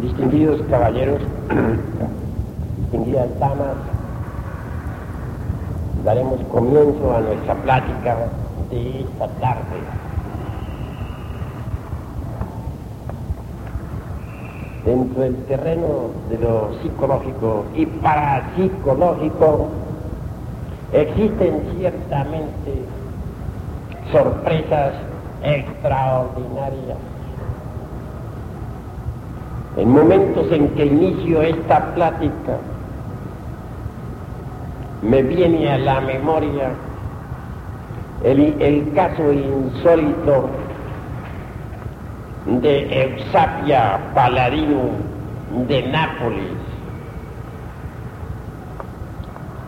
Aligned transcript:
Distinguidos 0.00 0.60
caballeros, 0.70 1.20
distinguidas 2.78 3.28
damas, 3.40 3.76
daremos 6.04 6.40
comienzo 6.52 7.16
a 7.16 7.20
nuestra 7.20 7.54
plática 7.54 8.16
de 8.70 9.00
esta 9.00 9.28
tarde. 9.40 9.76
Dentro 14.84 15.22
del 15.22 15.36
terreno 15.46 16.10
de 16.28 16.38
lo 16.38 16.70
psicológico 16.82 17.64
y 17.74 17.86
parapsicológico 17.86 19.68
existen 20.92 21.62
ciertamente 21.76 22.84
sorpresas 24.12 24.92
extraordinarias. 25.42 27.15
En 29.76 29.90
momentos 29.90 30.50
en 30.52 30.68
que 30.70 30.86
inicio 30.86 31.42
esta 31.42 31.94
plática, 31.94 32.56
me 35.02 35.22
viene 35.22 35.70
a 35.70 35.76
la 35.76 36.00
memoria 36.00 36.70
el, 38.24 38.90
caso 38.94 39.32
insólito 39.32 40.48
de 42.46 43.02
Eusapia 43.02 44.00
Paladino 44.14 44.92
de 45.68 45.82
Nápoles. 45.88 46.56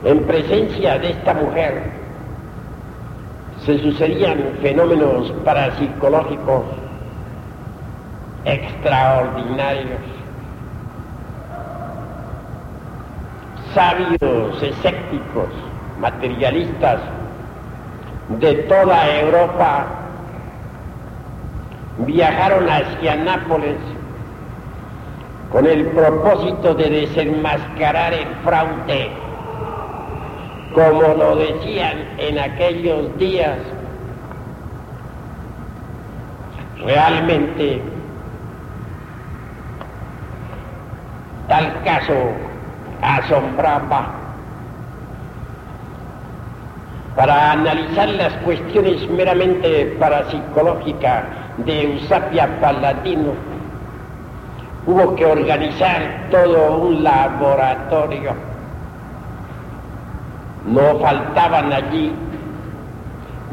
En 0.04 0.20
presencia 0.24 0.98
de 0.98 1.10
esta 1.10 1.34
mujer 1.34 1.82
se 3.66 3.78
sucedían 3.80 4.38
fenómenos 4.62 5.30
parapsicológicos 5.44 6.87
extraordinarios. 8.48 10.00
Sabios 13.74 14.62
escépticos, 14.62 15.50
materialistas 16.00 17.00
de 18.40 18.54
toda 18.54 19.18
Europa 19.20 19.86
viajaron 21.98 22.68
hacia 22.68 23.16
Nápoles 23.16 23.76
con 25.50 25.66
el 25.66 25.86
propósito 25.86 26.74
de 26.74 26.90
desenmascarar 26.90 28.12
el 28.12 28.26
fraude, 28.44 29.10
como 30.74 31.14
lo 31.14 31.36
decían 31.36 31.96
en 32.18 32.38
aquellos 32.38 33.16
días. 33.18 33.58
Realmente, 36.84 37.82
tal 41.48 41.82
caso 41.82 42.14
asombraba 43.02 44.18
para 47.16 47.52
analizar 47.52 48.08
las 48.10 48.32
cuestiones 48.44 49.10
meramente 49.10 49.96
parapsicológicas 49.98 51.24
de 51.56 51.82
Eusapia 51.94 52.48
Paladino, 52.60 53.32
hubo 54.86 55.16
que 55.16 55.26
organizar 55.26 56.28
todo 56.30 56.76
un 56.76 57.02
laboratorio. 57.02 58.34
No 60.66 61.00
faltaban 61.00 61.72
allí 61.72 62.12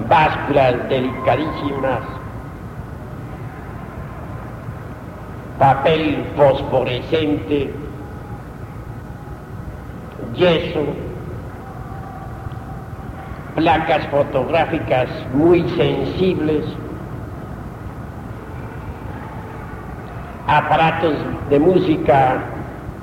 básculas 0.08 0.88
delicadísimas, 0.88 2.02
papel 5.58 6.24
fosforescente, 6.36 7.74
yeso, 10.36 10.86
placas 13.56 14.06
fotográficas 14.08 15.10
muy 15.34 15.68
sensibles, 15.70 16.66
aparatos 20.48 21.16
de 21.50 21.60
música 21.60 22.44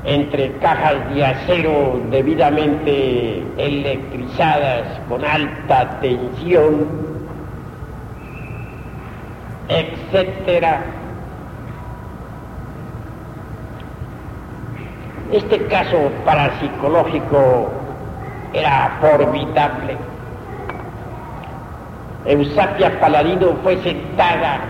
entre 0.04 0.52
cajas 0.58 1.14
de 1.14 1.24
acero 1.24 2.00
debidamente 2.10 3.42
electrizadas 3.56 5.00
con 5.08 5.24
alta 5.24 6.00
tensión, 6.00 6.86
etcétera. 9.68 11.01
Este 15.32 15.64
caso 15.64 16.10
parapsicológico 16.26 17.70
era 18.52 18.98
formidable. 19.00 19.96
Eusapia 22.26 23.00
Paladino 23.00 23.56
fue 23.62 23.78
sentada 23.78 24.60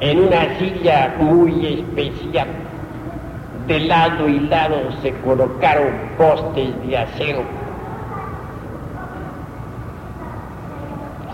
en 0.00 0.20
una 0.20 0.58
silla 0.58 1.14
muy 1.18 1.84
especial. 1.84 2.48
De 3.66 3.80
lado 3.80 4.26
y 4.26 4.40
lado 4.40 4.76
se 5.02 5.12
colocaron 5.20 5.92
postes 6.16 6.70
de 6.86 6.96
acero. 6.96 7.42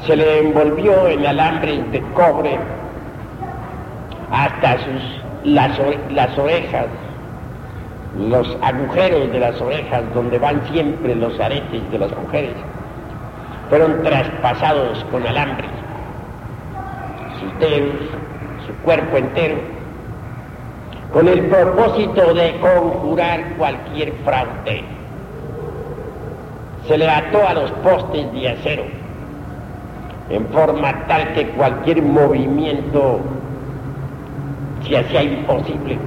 Se 0.09 0.17
le 0.17 0.41
envolvió 0.41 1.07
en 1.07 1.25
alambres 1.25 1.93
de 1.93 2.01
cobre 2.15 2.59
hasta 4.33 4.77
sus, 4.79 5.23
las, 5.45 5.79
las 6.11 6.37
orejas, 6.37 6.87
los 8.19 8.57
agujeros 8.63 9.33
de 9.33 9.41
las 9.41 9.61
orejas 9.61 10.03
donde 10.15 10.39
van 10.39 10.63
siempre 10.71 11.15
los 11.15 11.39
aretes 11.41 11.91
de 11.91 11.99
las 11.99 12.17
mujeres, 12.17 12.55
fueron 13.69 14.03
traspasados 14.03 15.05
con 15.11 15.27
alambres. 15.27 15.71
Sus 17.41 17.59
dedos, 17.59 17.95
su 18.67 18.73
cuerpo 18.85 19.17
entero, 19.17 19.57
con 21.13 21.29
el 21.29 21.47
propósito 21.47 22.35
de 22.35 22.57
conjurar 22.61 23.55
cualquier 23.57 24.13
fraude. 24.25 24.85
Se 26.87 26.99
le 26.99 27.09
ató 27.09 27.47
a 27.47 27.55
los 27.55 27.71
postes 27.71 28.33
de 28.33 28.49
acero, 28.49 28.85
en 30.29 30.47
forma 30.49 31.07
tal 31.07 31.33
que 31.35 31.49
cualquier 31.49 32.03
movimiento 32.03 33.21
se 34.87 34.99
hacía 34.99 35.23
imposible. 35.23 35.99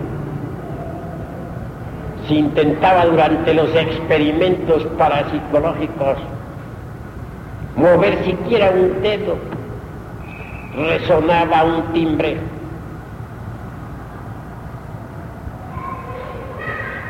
Se 2.27 2.33
intentaba 2.33 3.05
durante 3.05 3.53
los 3.53 3.73
experimentos 3.73 4.83
parapsicológicos 4.97 6.17
mover 7.75 8.23
siquiera 8.25 8.71
un 8.71 9.01
dedo 9.01 9.37
resonaba 10.77 11.63
un 11.63 11.81
timbre. 11.93 12.37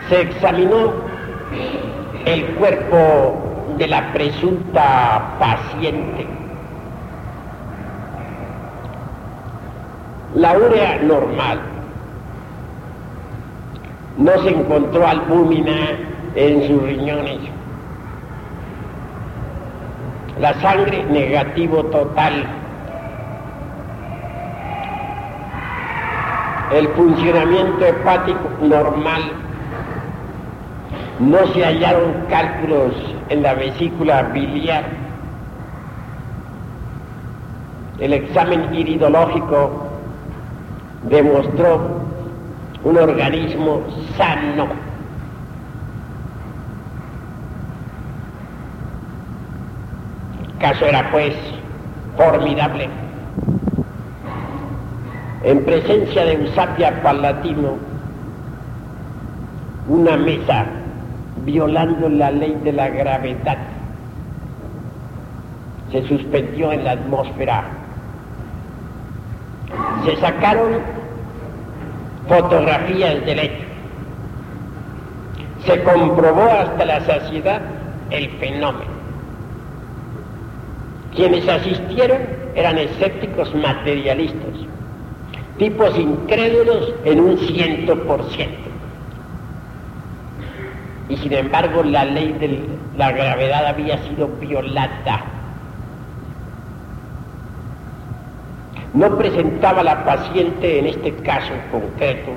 Se 0.09 0.22
examinó 0.22 0.94
el 2.25 2.45
cuerpo 2.56 3.75
de 3.77 3.88
la 3.88 4.13
presunta 4.13 5.35
paciente. 5.39 6.25
La 10.35 10.57
urea 10.57 11.00
normal. 11.03 11.76
No 14.17 14.31
se 14.44 14.50
encontró 14.50 15.07
albúmina 15.07 15.75
en 16.35 16.67
sus 16.67 16.81
riñones. 16.81 17.39
La 20.39 20.53
sangre 20.61 21.03
negativo 21.05 21.83
total. 21.85 22.45
El 26.74 26.88
funcionamiento 26.89 27.86
hepático 27.86 28.50
normal, 28.62 29.21
no 31.19 31.47
se 31.53 31.63
hallaron 31.63 32.13
cálculos 32.30 32.94
en 33.30 33.42
la 33.42 33.53
vesícula 33.53 34.24
biliar, 34.24 34.83
el 38.00 38.13
examen 38.13 38.74
iridológico 38.75 39.88
demostró 41.03 42.06
un 42.88 42.98
organismo 42.98 43.81
sano. 44.18 44.68
El 50.48 50.57
caso 50.60 50.86
era 50.86 51.12
pues 51.12 51.34
formidable 52.16 52.88
en 55.44 55.66
presencia 55.66 56.24
de 56.24 56.34
Eusapia 56.34 57.04
Palatino, 57.04 57.75
una 59.90 60.16
mesa 60.16 60.66
violando 61.44 62.07
la 62.07 62.31
ley 62.31 62.57
de 62.63 62.72
la 62.72 62.88
gravedad 62.88 63.57
se 65.92 66.07
suspendió 66.07 66.72
en 66.72 66.83
la 66.83 66.92
atmósfera. 66.92 67.63
Se 70.06 70.16
sacaron 70.18 70.96
fotografías 72.27 73.25
del 73.25 73.39
hecho. 73.39 73.65
Se 75.65 75.81
comprobó 75.83 76.44
hasta 76.44 76.85
la 76.85 77.01
saciedad 77.01 77.62
el 78.09 78.29
fenómeno. 78.31 78.91
Quienes 81.15 81.47
asistieron 81.47 82.19
eran 82.56 82.77
escépticos 82.77 83.53
materialistas, 83.56 84.53
tipos 85.57 85.97
incrédulos 85.97 86.94
en 87.06 87.19
un 87.19 87.38
ciento 87.39 88.01
por 88.03 88.24
ciento. 88.31 88.69
Y 91.09 91.18
sin 91.18 91.33
embargo 91.33 91.83
la 91.83 92.06
ley 92.06 92.33
de 92.39 92.59
la 92.97 93.12
gravedad 93.12 93.65
había 93.68 93.97
sido 94.09 94.27
violada. 94.39 95.37
No 98.97 99.15
presentaba 99.15 99.83
la 99.83 100.03
paciente 100.03 100.79
en 100.79 100.88
este 100.88 101.13
caso 101.17 101.53
concreto, 101.71 102.31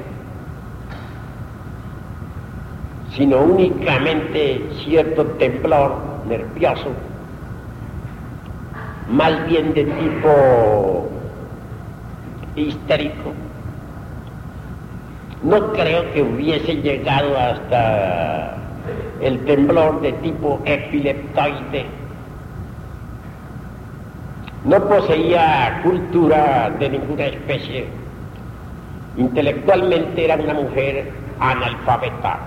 sino 3.16 3.38
únicamente 3.38 4.60
cierto 4.84 5.24
temblor 5.38 5.96
nervioso, 6.28 6.90
más 9.08 9.46
bien 9.46 9.72
de 9.72 9.84
tipo 9.84 11.08
histérico. 12.56 13.32
No 15.42 15.72
creo 15.72 16.12
que 16.12 16.22
hubiese 16.22 16.74
llegado 16.74 17.38
hasta 17.38 18.58
el 19.22 19.42
temblor 19.46 20.02
de 20.02 20.12
tipo 20.12 20.60
epileptoide. 20.66 21.99
No 24.64 24.78
poseía 24.88 25.80
cultura 25.82 26.70
de 26.78 26.90
ninguna 26.90 27.26
especie. 27.26 27.86
Intelectualmente 29.16 30.24
era 30.24 30.36
una 30.36 30.52
mujer 30.52 31.10
analfabeta. 31.40 32.38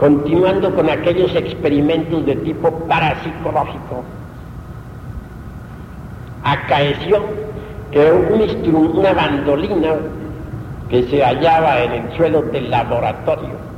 Continuando 0.00 0.74
con 0.74 0.90
aquellos 0.90 1.32
experimentos 1.36 2.26
de 2.26 2.34
tipo 2.36 2.70
parapsicológico, 2.88 4.02
acaeció 6.42 7.22
que 7.92 8.10
un 8.10 8.96
una 8.96 9.12
bandolina 9.12 9.94
que 10.90 11.04
se 11.04 11.22
hallaba 11.22 11.84
en 11.84 11.92
el 11.92 12.16
suelo 12.16 12.42
del 12.42 12.68
laboratorio 12.70 13.71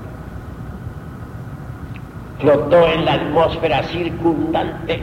flotó 2.45 2.87
en 2.89 3.07
la 3.07 3.15
atmósfera 3.15 3.83
circundante. 3.85 5.03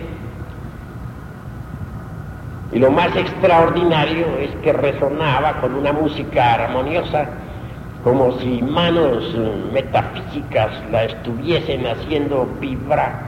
Y 2.72 2.78
lo 2.80 2.92
más 2.92 3.16
extraordinario 3.16 4.28
es 4.40 4.52
que 4.64 4.72
resonaba 4.72 5.60
con 5.60 5.74
una 5.74 5.92
música 5.92 6.54
armoniosa, 6.54 7.26
como 8.04 8.38
si 8.40 8.62
manos 8.62 9.36
metafísicas 9.74 10.72
la 10.92 11.06
estuviesen 11.06 11.86
haciendo 11.88 12.48
vibrar. 12.60 13.22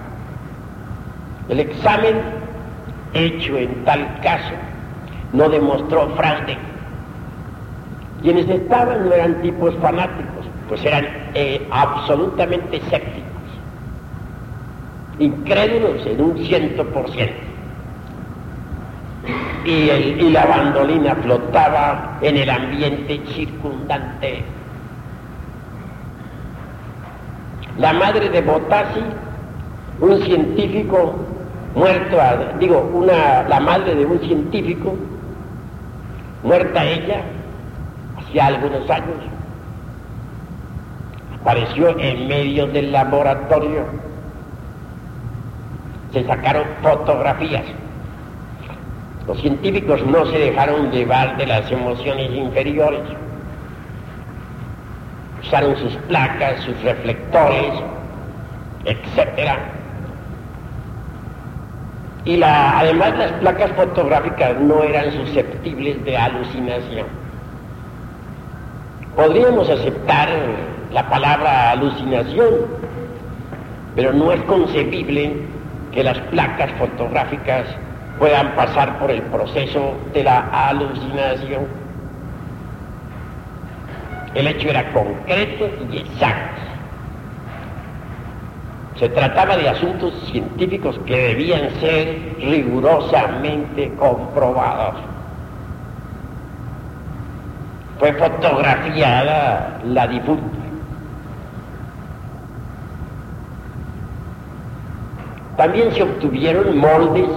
El 1.49 1.59
examen 1.59 2.21
hecho 3.13 3.57
en 3.57 3.83
tal 3.83 4.19
caso 4.21 4.53
no 5.33 5.49
demostró 5.49 6.09
fraude. 6.15 6.57
Quienes 8.21 8.47
estaban 8.47 9.09
no 9.09 9.13
eran 9.13 9.41
tipos 9.41 9.75
fanáticos, 9.81 10.45
pues 10.69 10.85
eran 10.85 11.05
eh, 11.33 11.67
absolutamente 11.71 12.77
escépticos, 12.77 13.22
incrédulos 15.19 16.05
en 16.05 16.21
un 16.21 16.37
ciento 16.45 16.85
por 16.87 17.09
ciento. 17.11 17.35
Y, 19.65 19.71
y 19.71 20.29
la 20.31 20.45
bandolina 20.45 21.15
flotaba 21.15 22.17
en 22.21 22.37
el 22.37 22.49
ambiente 22.49 23.21
circundante. 23.33 24.43
La 27.77 27.93
madre 27.93 28.29
de 28.29 28.41
Botassi, 28.41 29.01
un 30.01 30.21
científico 30.23 31.15
muerto, 31.75 32.17
digo, 32.59 32.89
una, 32.93 33.43
la 33.43 33.59
madre 33.59 33.95
de 33.95 34.05
un 34.05 34.19
científico, 34.19 34.95
muerta 36.43 36.83
ella, 36.85 37.21
hacía 38.17 38.47
algunos 38.47 38.89
años, 38.89 39.17
apareció 41.41 41.97
en 41.97 42.27
medio 42.27 42.67
del 42.67 42.91
laboratorio, 42.91 43.85
se 46.13 46.23
sacaron 46.25 46.63
fotografías. 46.81 47.63
Los 49.27 49.39
científicos 49.41 50.05
no 50.05 50.25
se 50.27 50.37
dejaron 50.37 50.91
llevar 50.91 51.37
de 51.37 51.47
las 51.47 51.71
emociones 51.71 52.31
inferiores. 52.31 53.01
Usaron 55.41 55.75
sus 55.77 55.93
placas, 56.07 56.61
sus 56.61 56.81
reflectores, 56.83 57.73
etcétera 58.85 59.57
y 62.25 62.37
la, 62.37 62.79
además 62.79 63.17
las 63.17 63.31
placas 63.33 63.71
fotográficas 63.71 64.59
no 64.61 64.83
eran 64.83 65.11
susceptibles 65.11 66.03
de 66.05 66.17
alucinación. 66.17 67.07
Podríamos 69.15 69.69
aceptar 69.69 70.29
la 70.91 71.09
palabra 71.09 71.71
alucinación, 71.71 72.47
pero 73.95 74.13
no 74.13 74.31
es 74.31 74.41
concebible 74.43 75.33
que 75.93 76.03
las 76.03 76.17
placas 76.19 76.71
fotográficas 76.73 77.65
puedan 78.19 78.55
pasar 78.55 78.99
por 78.99 79.11
el 79.11 79.21
proceso 79.23 79.95
de 80.13 80.23
la 80.23 80.69
alucinación. 80.69 81.67
El 84.33 84.47
hecho 84.47 84.69
era 84.69 84.91
concreto 84.91 85.69
y 85.91 85.97
exacto. 85.97 86.61
Se 88.99 89.09
trataba 89.09 89.57
de 89.57 89.69
asuntos 89.69 90.13
científicos 90.31 90.99
que 91.05 91.29
debían 91.29 91.69
ser 91.79 92.35
rigurosamente 92.39 93.91
comprobados. 93.95 94.95
Fue 97.99 98.13
fotografiada 98.13 99.79
la 99.85 100.07
difunta. 100.07 100.62
También 105.57 105.91
se 105.93 106.03
obtuvieron 106.03 106.77
moldes 106.77 107.29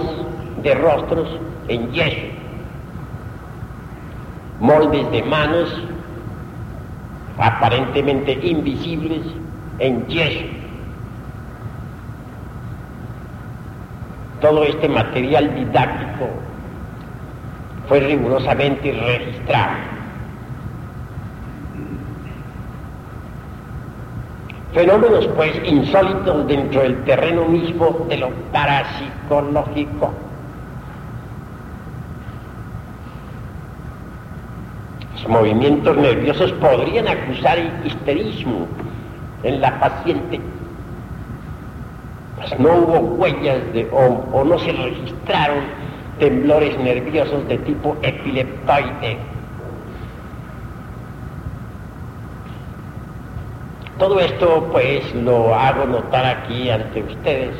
de 0.63 0.73
rostros 0.75 1.27
en 1.67 1.91
yeso, 1.91 2.27
moldes 4.59 5.09
de 5.11 5.23
manos 5.23 5.69
aparentemente 7.37 8.33
invisibles 8.41 9.21
en 9.79 10.05
yeso. 10.07 10.57
todo 14.41 14.63
este 14.63 14.87
material 14.87 15.53
didáctico 15.55 16.29
fue 17.87 17.99
rigurosamente 18.01 18.91
registrado. 18.91 19.96
Fenómenos 24.77 25.25
pues 25.35 25.51
insólitos 25.65 26.45
dentro 26.45 26.81
del 26.81 27.03
terreno 27.03 27.45
mismo 27.45 28.05
de 28.09 28.17
lo 28.17 28.29
parapsicológico. 28.51 30.13
Los 35.15 35.27
movimientos 35.29 35.97
nerviosos 35.97 36.51
podrían 36.53 37.07
acusar 37.07 37.57
histerismo 37.85 38.67
en 39.41 39.61
la 39.61 39.79
paciente 39.79 40.39
no 42.59 42.69
hubo 42.69 42.99
huellas 43.15 43.57
de, 43.73 43.87
o, 43.91 44.43
no 44.43 44.59
se 44.59 44.71
registraron 44.71 45.63
temblores 46.19 46.77
nerviosos 46.77 47.47
de 47.47 47.57
tipo 47.59 47.97
epileptoide. 48.03 49.17
Todo 53.97 54.19
esto 54.19 54.69
pues 54.71 55.13
lo 55.15 55.55
hago 55.55 55.85
notar 55.85 56.23
aquí 56.23 56.69
ante 56.69 57.01
ustedes 57.01 57.55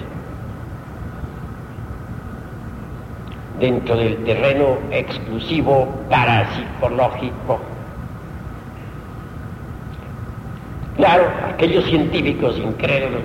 dentro 3.60 3.96
del 3.96 4.24
terreno 4.24 4.78
exclusivo 4.92 5.88
parapsicológico. 6.10 7.60
Claro, 10.96 11.28
aquellos 11.50 11.86
científicos 11.86 12.56
incrédulos 12.60 13.24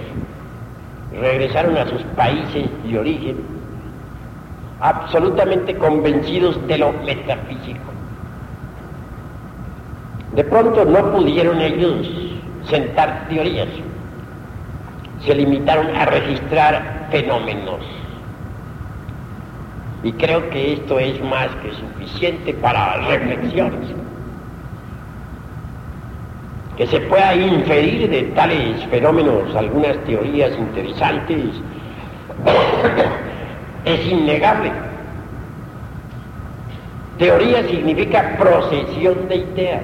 regresaron 1.12 1.76
a 1.76 1.86
sus 1.86 2.02
países 2.16 2.66
de 2.82 2.98
origen 2.98 3.36
absolutamente 4.80 5.76
convencidos 5.76 6.66
de 6.66 6.78
lo 6.78 6.92
metafísico. 7.04 7.92
De 10.34 10.44
pronto 10.44 10.86
no 10.86 11.12
pudieron 11.12 11.60
ellos 11.60 12.31
sentar 12.68 13.26
teorías, 13.28 13.68
se 15.24 15.34
limitaron 15.34 15.94
a 15.96 16.04
registrar 16.06 17.08
fenómenos. 17.10 17.80
Y 20.02 20.12
creo 20.12 20.48
que 20.50 20.74
esto 20.74 20.98
es 20.98 21.22
más 21.22 21.48
que 21.62 21.72
suficiente 21.72 22.52
para 22.54 22.96
reflexiones. 23.06 23.88
Que 26.76 26.86
se 26.86 27.00
pueda 27.00 27.34
inferir 27.34 28.10
de 28.10 28.22
tales 28.34 28.84
fenómenos 28.86 29.54
algunas 29.54 29.96
teorías 30.04 30.50
interesantes 30.58 31.50
es 33.84 34.06
innegable. 34.06 34.72
Teoría 37.18 37.62
significa 37.68 38.36
procesión 38.38 39.28
de 39.28 39.36
ideas. 39.36 39.82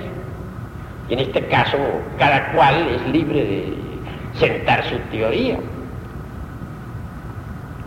Y 1.09 1.15
en 1.15 1.21
este 1.21 1.47
caso, 1.47 1.79
cada 2.19 2.53
cual 2.53 2.87
es 2.88 3.12
libre 3.12 3.45
de 3.45 3.75
sentar 4.35 4.85
su 4.85 4.97
teoría. 5.11 5.59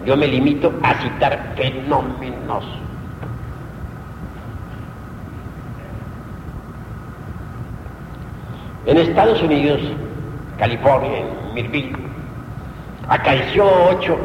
Yo 0.06 0.18
me 0.18 0.28
limito 0.28 0.74
a 0.82 0.96
citar 0.96 1.54
fenómenos. 1.56 2.66
En 8.88 8.98
Estados 8.98 9.42
Unidos, 9.44 9.80
California, 10.58 11.20
en 11.20 11.54
Mirville, 11.54 11.96
acaeció 13.08 13.66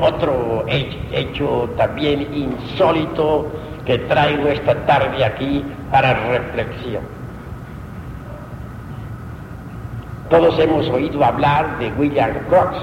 otro 0.01 0.65
hecho 0.69 1.69
también 1.77 2.27
insólito 2.33 3.53
que 3.85 3.99
traigo 3.99 4.49
esta 4.49 4.75
tarde 4.87 5.23
aquí 5.25 5.63
para 5.91 6.15
reflexión. 6.29 7.16
Todos 10.31 10.59
hemos 10.59 10.89
oído 10.89 11.25
hablar 11.25 11.79
de 11.79 11.93
William 11.93 12.33
Crookes, 12.49 12.83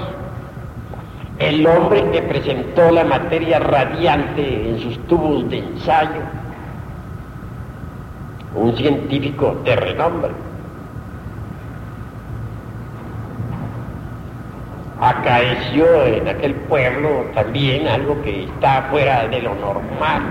el 1.38 1.66
hombre 1.66 2.10
que 2.10 2.22
presentó 2.22 2.90
la 2.90 3.04
materia 3.04 3.58
radiante 3.58 4.70
en 4.70 4.78
sus 4.80 4.98
tubos 5.06 5.50
de 5.50 5.58
ensayo, 5.58 6.22
un 8.54 8.74
científico 8.76 9.60
de 9.62 9.76
renombre. 9.76 10.30
Acaeció 15.02 16.06
en 16.06 16.26
aquel 16.28 16.54
pueblo 16.54 17.26
también 17.34 17.88
algo 17.88 18.22
que 18.22 18.44
está 18.44 18.86
fuera 18.90 19.28
de 19.28 19.42
lo 19.42 19.54
normal. 19.56 20.22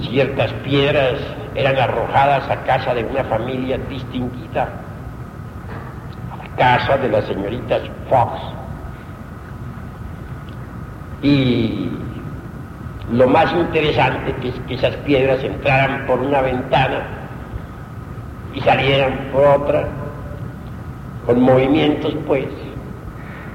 Ciertas 0.00 0.52
piedras 0.62 1.18
eran 1.58 1.76
arrojadas 1.76 2.48
a 2.48 2.56
casa 2.62 2.94
de 2.94 3.04
una 3.04 3.24
familia 3.24 3.76
distinguida 3.90 4.68
casa 6.58 6.98
de 6.98 7.08
las 7.08 7.24
señoritas 7.24 7.82
Fox. 8.10 8.40
Y 11.22 11.88
lo 13.12 13.26
más 13.28 13.52
interesante 13.52 14.34
es 14.46 14.54
que 14.66 14.74
esas 14.74 14.94
piedras 14.96 15.42
entraran 15.42 16.06
por 16.06 16.20
una 16.20 16.42
ventana 16.42 17.02
y 18.54 18.60
salieran 18.60 19.30
por 19.32 19.46
otra, 19.46 19.88
con 21.26 21.40
movimientos 21.40 22.14
pues 22.26 22.46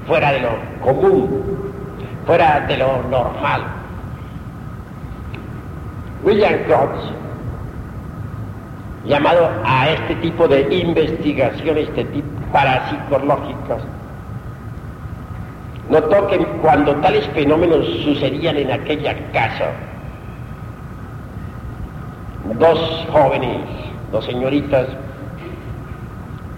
fuera 0.06 0.32
de 0.32 0.40
lo 0.40 0.50
común, 0.80 1.72
fuera 2.26 2.60
de 2.60 2.76
lo 2.78 3.02
normal. 3.04 3.62
William 6.22 6.54
Cox 6.66 7.23
llamado 9.04 9.50
a 9.64 9.90
este 9.90 10.14
tipo 10.16 10.48
de 10.48 10.62
investigaciones 10.74 11.88
este 11.88 12.04
tipo 12.04 12.26
parapsicológicas. 12.52 13.82
Notó 15.90 16.26
que 16.28 16.38
cuando 16.62 16.94
tales 16.96 17.26
fenómenos 17.34 17.84
sucedían 18.02 18.56
en 18.56 18.72
aquella 18.72 19.14
casa, 19.32 19.72
dos 22.58 23.06
jóvenes, 23.12 23.60
dos 24.10 24.24
señoritas, 24.24 24.86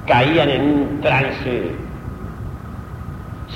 caían 0.07 0.49
en 0.49 0.62
un 0.62 1.00
trance 1.00 1.73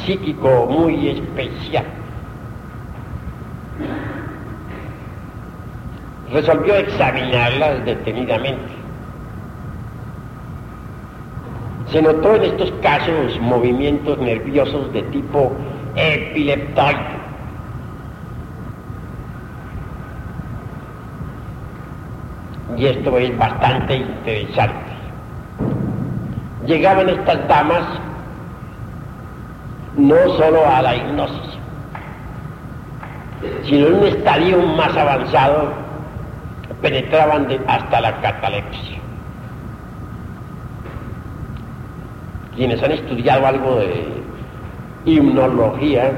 psíquico 0.04 0.66
muy 0.66 1.11
especial. 1.11 1.85
Resolvió 6.32 6.75
examinarlas 6.76 7.85
detenidamente 7.85 8.79
Se 11.90 12.00
notó 12.00 12.37
en 12.37 12.44
estos 12.44 12.70
casos 12.82 13.40
movimientos 13.40 14.16
nerviosos 14.18 14.92
de 14.92 15.02
tipo 15.04 15.52
epileptoide. 15.97 17.20
Y 22.76 22.87
esto 22.87 23.18
es 23.18 23.37
bastante 23.37 23.97
interesante. 23.97 24.90
Llegaban 26.64 27.09
estas 27.09 27.49
damas 27.49 27.82
no 29.97 30.16
solo 30.37 30.64
a 30.64 30.80
la 30.82 30.94
hipnosis, 30.94 31.59
sino 33.64 33.88
en 33.88 33.94
un 33.94 34.06
estadio 34.06 34.62
más 34.62 34.97
avanzado, 34.97 35.73
penetraban 36.80 37.49
hasta 37.66 38.00
la 38.00 38.20
catalepsia. 38.20 39.00
Quienes 42.60 42.82
han 42.82 42.92
estudiado 42.92 43.46
algo 43.46 43.76
de 43.76 44.04
himnología 45.06 46.12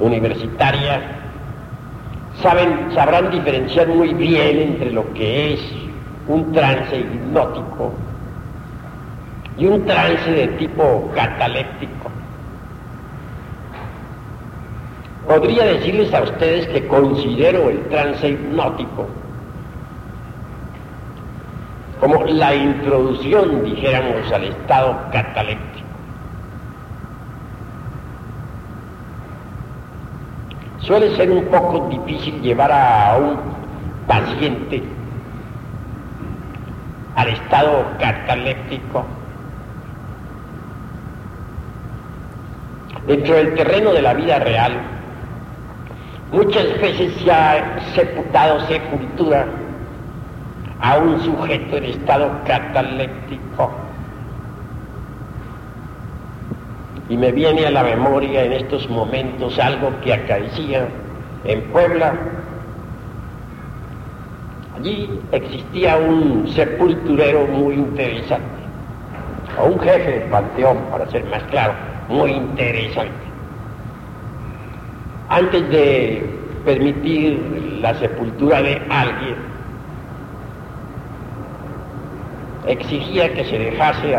universitaria, 0.00 1.00
saben, 2.42 2.90
sabrán 2.92 3.30
diferenciar 3.30 3.86
muy 3.86 4.12
bien 4.14 4.58
entre 4.58 4.90
lo 4.90 5.12
que 5.14 5.54
es 5.54 5.60
un 6.26 6.50
trance 6.50 6.98
hipnótico 6.98 7.92
y 9.56 9.66
un 9.66 9.86
trance 9.86 10.28
de 10.28 10.48
tipo 10.58 11.08
cataléptico. 11.14 12.10
Podría 15.28 15.66
decirles 15.66 16.12
a 16.12 16.22
ustedes 16.22 16.66
que 16.66 16.84
considero 16.88 17.70
el 17.70 17.80
trance 17.90 18.28
hipnótico 18.28 19.06
como 22.00 22.24
la 22.24 22.54
introducción, 22.54 23.64
dijéramos, 23.64 24.30
al 24.32 24.44
estado 24.44 24.96
cataléptico. 25.12 25.86
Suele 30.80 31.16
ser 31.16 31.30
un 31.30 31.46
poco 31.46 31.88
difícil 31.88 32.42
llevar 32.42 32.70
a 32.70 33.16
un 33.16 33.38
paciente 34.06 34.82
al 37.16 37.28
estado 37.28 37.86
cataléptico 37.98 39.06
dentro 43.06 43.34
del 43.36 43.54
terreno 43.54 43.92
de 43.92 44.02
la 44.02 44.14
vida 44.14 44.38
real. 44.40 44.72
Muchas 46.32 46.78
veces 46.80 47.14
se 47.22 47.30
ha 47.30 47.78
sepultado 47.94 48.60
sepultura 48.66 49.46
a 50.84 50.98
un 50.98 51.18
sujeto 51.22 51.78
en 51.78 51.84
estado 51.84 52.30
cataléptico. 52.46 53.72
Y 57.08 57.16
me 57.16 57.32
viene 57.32 57.64
a 57.66 57.70
la 57.70 57.82
memoria 57.82 58.44
en 58.44 58.52
estos 58.52 58.90
momentos 58.90 59.58
algo 59.58 59.90
que 60.02 60.12
acaecía 60.12 60.86
en 61.44 61.62
Puebla. 61.72 62.12
Allí 64.76 65.08
existía 65.32 65.96
un 65.96 66.46
sepulturero 66.48 67.46
muy 67.46 67.76
interesante, 67.76 68.44
o 69.58 69.68
un 69.68 69.80
jefe 69.80 70.10
de 70.10 70.20
panteón, 70.26 70.76
para 70.90 71.10
ser 71.10 71.24
más 71.30 71.42
claro, 71.44 71.72
muy 72.10 72.30
interesante. 72.32 73.24
Antes 75.30 75.66
de 75.70 76.28
permitir 76.66 77.78
la 77.80 77.94
sepultura 77.94 78.60
de 78.60 78.82
alguien, 78.90 79.53
exigía 82.66 83.32
que 83.32 83.44
se 83.44 83.58
dejase 83.58 84.16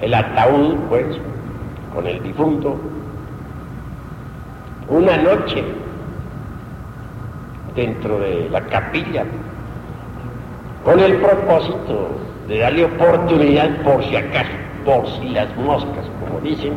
el 0.00 0.14
ataúd, 0.14 0.76
pues, 0.88 1.06
con 1.94 2.06
el 2.06 2.22
difunto, 2.22 2.76
una 4.88 5.16
noche 5.16 5.64
dentro 7.74 8.18
de 8.18 8.48
la 8.50 8.60
capilla, 8.62 9.24
con 10.84 11.00
el 11.00 11.16
propósito 11.16 12.08
de 12.48 12.58
darle 12.58 12.84
oportunidad 12.84 13.70
por 13.82 14.04
si 14.04 14.16
acaso, 14.16 14.50
por 14.84 15.06
si 15.08 15.28
las 15.28 15.56
moscas, 15.56 16.04
como 16.20 16.40
dicen, 16.40 16.74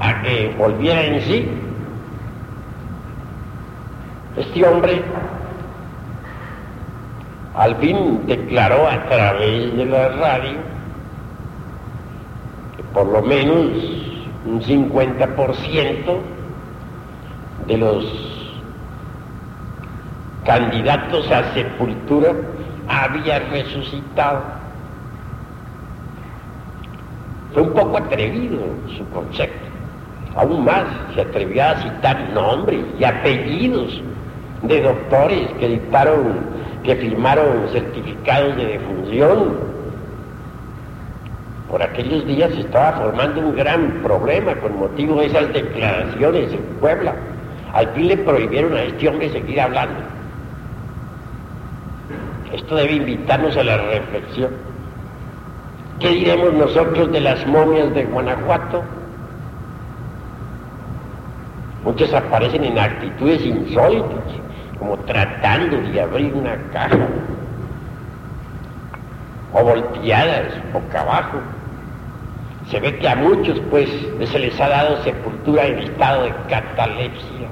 a 0.00 0.22
que 0.22 0.54
volviera 0.58 1.02
en 1.04 1.20
sí. 1.22 1.48
Este 4.36 4.64
hombre 4.66 5.02
al 7.58 7.74
fin 7.76 8.24
declaró 8.26 8.86
a 8.86 9.04
través 9.08 9.76
de 9.76 9.84
la 9.84 10.08
radio 10.10 10.58
que 12.76 12.82
por 12.94 13.06
lo 13.06 13.20
menos 13.22 13.66
un 14.46 14.62
50% 14.62 16.20
de 17.66 17.76
los 17.76 18.04
candidatos 20.46 21.30
a 21.32 21.52
sepultura 21.52 22.30
había 22.88 23.40
resucitado. 23.40 24.40
Fue 27.52 27.62
un 27.62 27.72
poco 27.72 27.98
atrevido 27.98 28.60
su 28.96 29.06
concepto. 29.08 29.66
Aún 30.36 30.64
más, 30.64 30.84
se 31.14 31.22
atrevió 31.22 31.64
a 31.64 31.74
citar 31.82 32.30
nombres 32.32 32.84
y 32.98 33.04
apellidos 33.04 34.00
de 34.62 34.80
doctores 34.80 35.48
que 35.58 35.68
dictaron, 35.68 36.38
que 36.88 36.96
firmaron 36.96 37.68
certificados 37.70 38.56
de 38.56 38.64
defunción. 38.64 39.58
Por 41.68 41.82
aquellos 41.82 42.26
días 42.26 42.50
se 42.54 42.60
estaba 42.60 42.92
formando 42.92 43.40
un 43.42 43.54
gran 43.54 44.00
problema 44.02 44.54
con 44.54 44.78
motivo 44.78 45.20
de 45.20 45.26
esas 45.26 45.52
declaraciones 45.52 46.50
en 46.50 46.62
Puebla. 46.80 47.14
Al 47.74 47.88
fin 47.88 48.08
le 48.08 48.16
prohibieron 48.16 48.74
a 48.74 48.84
este 48.84 49.06
hombre 49.06 49.28
seguir 49.28 49.60
hablando. 49.60 50.00
Esto 52.54 52.74
debe 52.74 52.92
invitarnos 52.92 53.54
a 53.58 53.64
la 53.64 53.76
reflexión. 53.76 54.50
¿Qué 56.00 56.08
diremos 56.08 56.54
nosotros 56.54 57.12
de 57.12 57.20
las 57.20 57.46
momias 57.46 57.92
de 57.92 58.06
Guanajuato? 58.06 58.82
Muchas 61.84 62.14
aparecen 62.14 62.64
en 62.64 62.78
actitudes 62.78 63.44
insólitas, 63.44 64.24
como 64.78 64.96
tratando 64.98 65.76
de 65.76 66.00
abrir 66.00 66.32
una 66.34 66.56
caja, 66.72 67.08
o 69.52 69.62
volteadas 69.62 70.46
boca 70.72 71.00
abajo. 71.00 71.38
Se 72.70 72.80
ve 72.80 72.98
que 72.98 73.08
a 73.08 73.16
muchos, 73.16 73.58
pues, 73.70 73.88
se 74.30 74.38
les 74.38 74.60
ha 74.60 74.68
dado 74.68 75.02
sepultura 75.02 75.64
en 75.66 75.78
estado 75.78 76.24
de 76.24 76.34
catalepsia. 76.48 77.48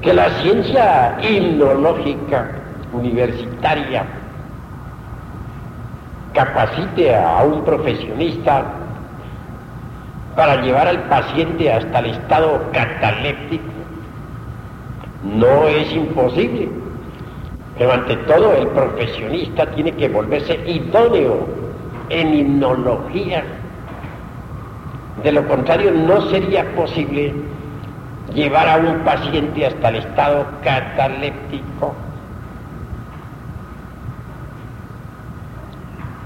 Que 0.00 0.12
la 0.12 0.28
ciencia 0.40 1.18
himnológica 1.22 2.50
universitaria 2.92 4.04
capacite 6.34 7.14
a 7.14 7.44
un 7.44 7.64
profesionista 7.64 8.64
para 10.34 10.56
llevar 10.62 10.88
al 10.88 11.02
paciente 11.04 11.72
hasta 11.72 12.00
el 12.00 12.06
estado 12.06 12.70
cataléptico 12.72 13.71
no 15.24 15.66
es 15.68 15.92
imposible. 15.92 16.68
Pero 17.78 17.92
ante 17.92 18.16
todo 18.18 18.52
el 18.54 18.68
profesionista 18.68 19.66
tiene 19.66 19.92
que 19.92 20.08
volverse 20.08 20.60
idóneo 20.66 21.46
en 22.10 22.34
himnología. 22.34 23.44
De 25.22 25.32
lo 25.32 25.46
contrario 25.46 25.92
no 25.92 26.20
sería 26.30 26.64
posible 26.74 27.32
llevar 28.34 28.68
a 28.68 28.76
un 28.76 29.00
paciente 29.00 29.66
hasta 29.66 29.88
el 29.88 29.96
estado 29.96 30.46
cataléptico. 30.62 31.94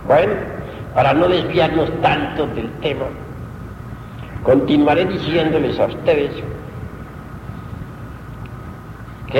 Bueno, 0.06 0.34
para 0.94 1.12
no 1.12 1.28
desviarnos 1.28 1.90
tanto 2.00 2.46
del 2.48 2.70
tema, 2.80 3.06
continuaré 4.44 5.04
diciéndoles 5.06 5.78
a 5.80 5.86
ustedes 5.86 6.30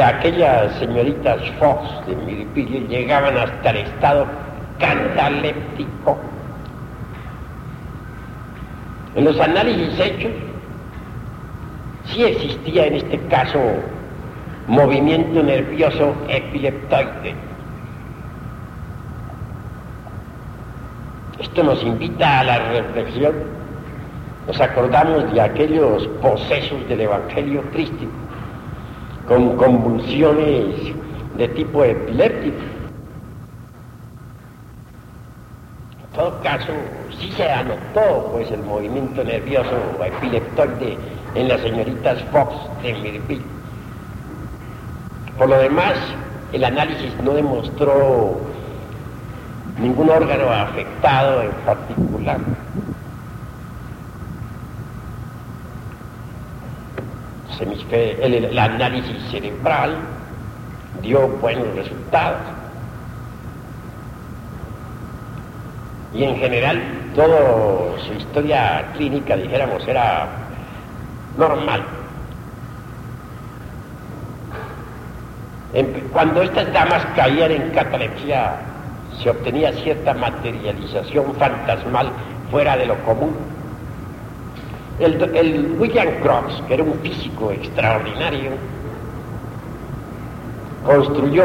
aquellas 0.02 0.74
señoritas 0.78 1.40
Fox 1.58 2.06
de 2.06 2.16
Milipillo 2.16 2.86
llegaban 2.88 3.36
hasta 3.36 3.70
el 3.70 3.76
estado 3.78 4.26
cataléptico. 4.78 6.18
En 9.14 9.24
los 9.24 9.40
análisis 9.40 9.98
hechos, 9.98 10.32
sí 12.04 12.24
existía 12.24 12.86
en 12.86 12.94
este 12.94 13.18
caso 13.28 13.58
movimiento 14.66 15.42
nervioso 15.42 16.14
epileptoide 16.28 17.34
Esto 21.38 21.62
nos 21.62 21.82
invita 21.82 22.40
a 22.40 22.44
la 22.44 22.58
reflexión. 22.70 23.34
Nos 24.46 24.60
acordamos 24.60 25.32
de 25.32 25.40
aquellos 25.40 26.06
posesos 26.22 26.88
del 26.88 27.02
Evangelio 27.02 27.62
Cristo 27.72 28.06
con 29.26 29.56
convulsiones 29.56 30.74
de 31.36 31.48
tipo 31.48 31.84
epiléptico. 31.84 32.56
En 36.00 36.16
todo 36.16 36.40
caso, 36.42 36.72
sí 37.18 37.30
se 37.32 37.50
anotó 37.50 38.30
pues 38.32 38.50
el 38.50 38.62
movimiento 38.62 39.22
nervioso 39.22 39.76
epileptoide 40.04 40.96
en 41.34 41.48
las 41.48 41.60
señoritas 41.60 42.22
Fox 42.32 42.54
de 42.82 42.94
Miripil. 42.94 43.42
Por 45.36 45.48
lo 45.50 45.58
demás, 45.58 45.94
el 46.52 46.64
análisis 46.64 47.12
no 47.22 47.32
demostró 47.32 48.40
ningún 49.78 50.08
órgano 50.08 50.50
afectado 50.50 51.42
en 51.42 51.50
particular. 51.66 52.38
El, 57.60 58.34
el, 58.34 58.58
análisis 58.58 59.16
cerebral 59.30 59.96
dio 61.02 61.26
buenos 61.28 61.66
resultados. 61.74 62.40
Y 66.12 66.24
en 66.24 66.36
general, 66.36 66.82
toda 67.14 67.98
su 68.06 68.12
historia 68.14 68.84
clínica, 68.94 69.36
dijéramos, 69.36 69.86
era 69.88 70.28
normal. 71.38 71.82
Cuando 76.12 76.42
estas 76.42 76.72
damas 76.72 77.04
caían 77.14 77.50
en 77.50 77.70
catalepsia 77.70 78.54
se 79.22 79.30
obtenía 79.30 79.72
cierta 79.72 80.14
materialización 80.14 81.34
fantasmal 81.34 82.10
fuera 82.50 82.76
de 82.76 82.86
lo 82.86 82.96
común. 83.04 83.55
El, 84.98 85.76
William 85.78 86.08
Cross, 86.22 86.62
que 86.66 86.74
era 86.74 86.82
un 86.82 86.98
físico 87.00 87.50
extraordinario, 87.52 88.52
construyó 90.84 91.44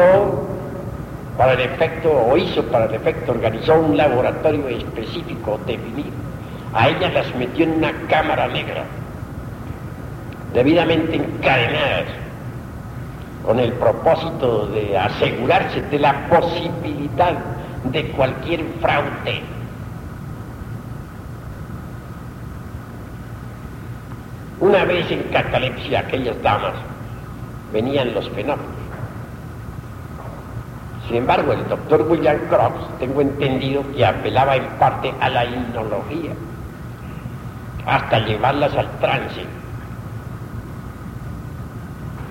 para 1.36 1.52
el 1.52 1.60
efecto, 1.60 2.10
o 2.10 2.36
hizo 2.36 2.62
para 2.64 2.86
el 2.86 2.94
efecto, 2.94 3.32
organizó 3.32 3.74
un 3.74 3.96
laboratorio 3.96 4.68
específico 4.68 5.60
definido. 5.66 6.10
A 6.72 6.88
ellas 6.88 7.12
las 7.12 7.34
metió 7.34 7.64
en 7.64 7.72
una 7.72 7.92
cámara 8.08 8.48
negra, 8.48 8.84
debidamente 10.54 11.16
encadenadas, 11.16 12.06
con 13.44 13.60
el 13.60 13.72
propósito 13.74 14.66
de 14.68 14.96
asegurarse 14.96 15.82
de 15.82 15.98
la 15.98 16.26
posibilidad 16.28 17.34
de 17.84 18.06
cualquier 18.12 18.64
fraude. 18.80 19.42
Una 24.62 24.84
vez 24.84 25.10
en 25.10 25.24
catalepsia 25.24 26.00
aquellas 26.00 26.40
damas 26.40 26.72
venían 27.72 28.14
los 28.14 28.26
fenómenos. 28.30 28.64
Sin 31.06 31.16
embargo, 31.16 31.52
el 31.52 31.68
doctor 31.68 32.06
William 32.08 32.38
Cross, 32.48 32.72
tengo 32.98 33.20
entendido 33.20 33.82
que 33.94 34.06
apelaba 34.06 34.56
en 34.56 34.64
parte 34.78 35.12
a 35.20 35.28
la 35.28 35.44
himnología, 35.44 36.32
hasta 37.84 38.20
llevarlas 38.20 38.74
al 38.74 38.90
trance. 39.00 39.44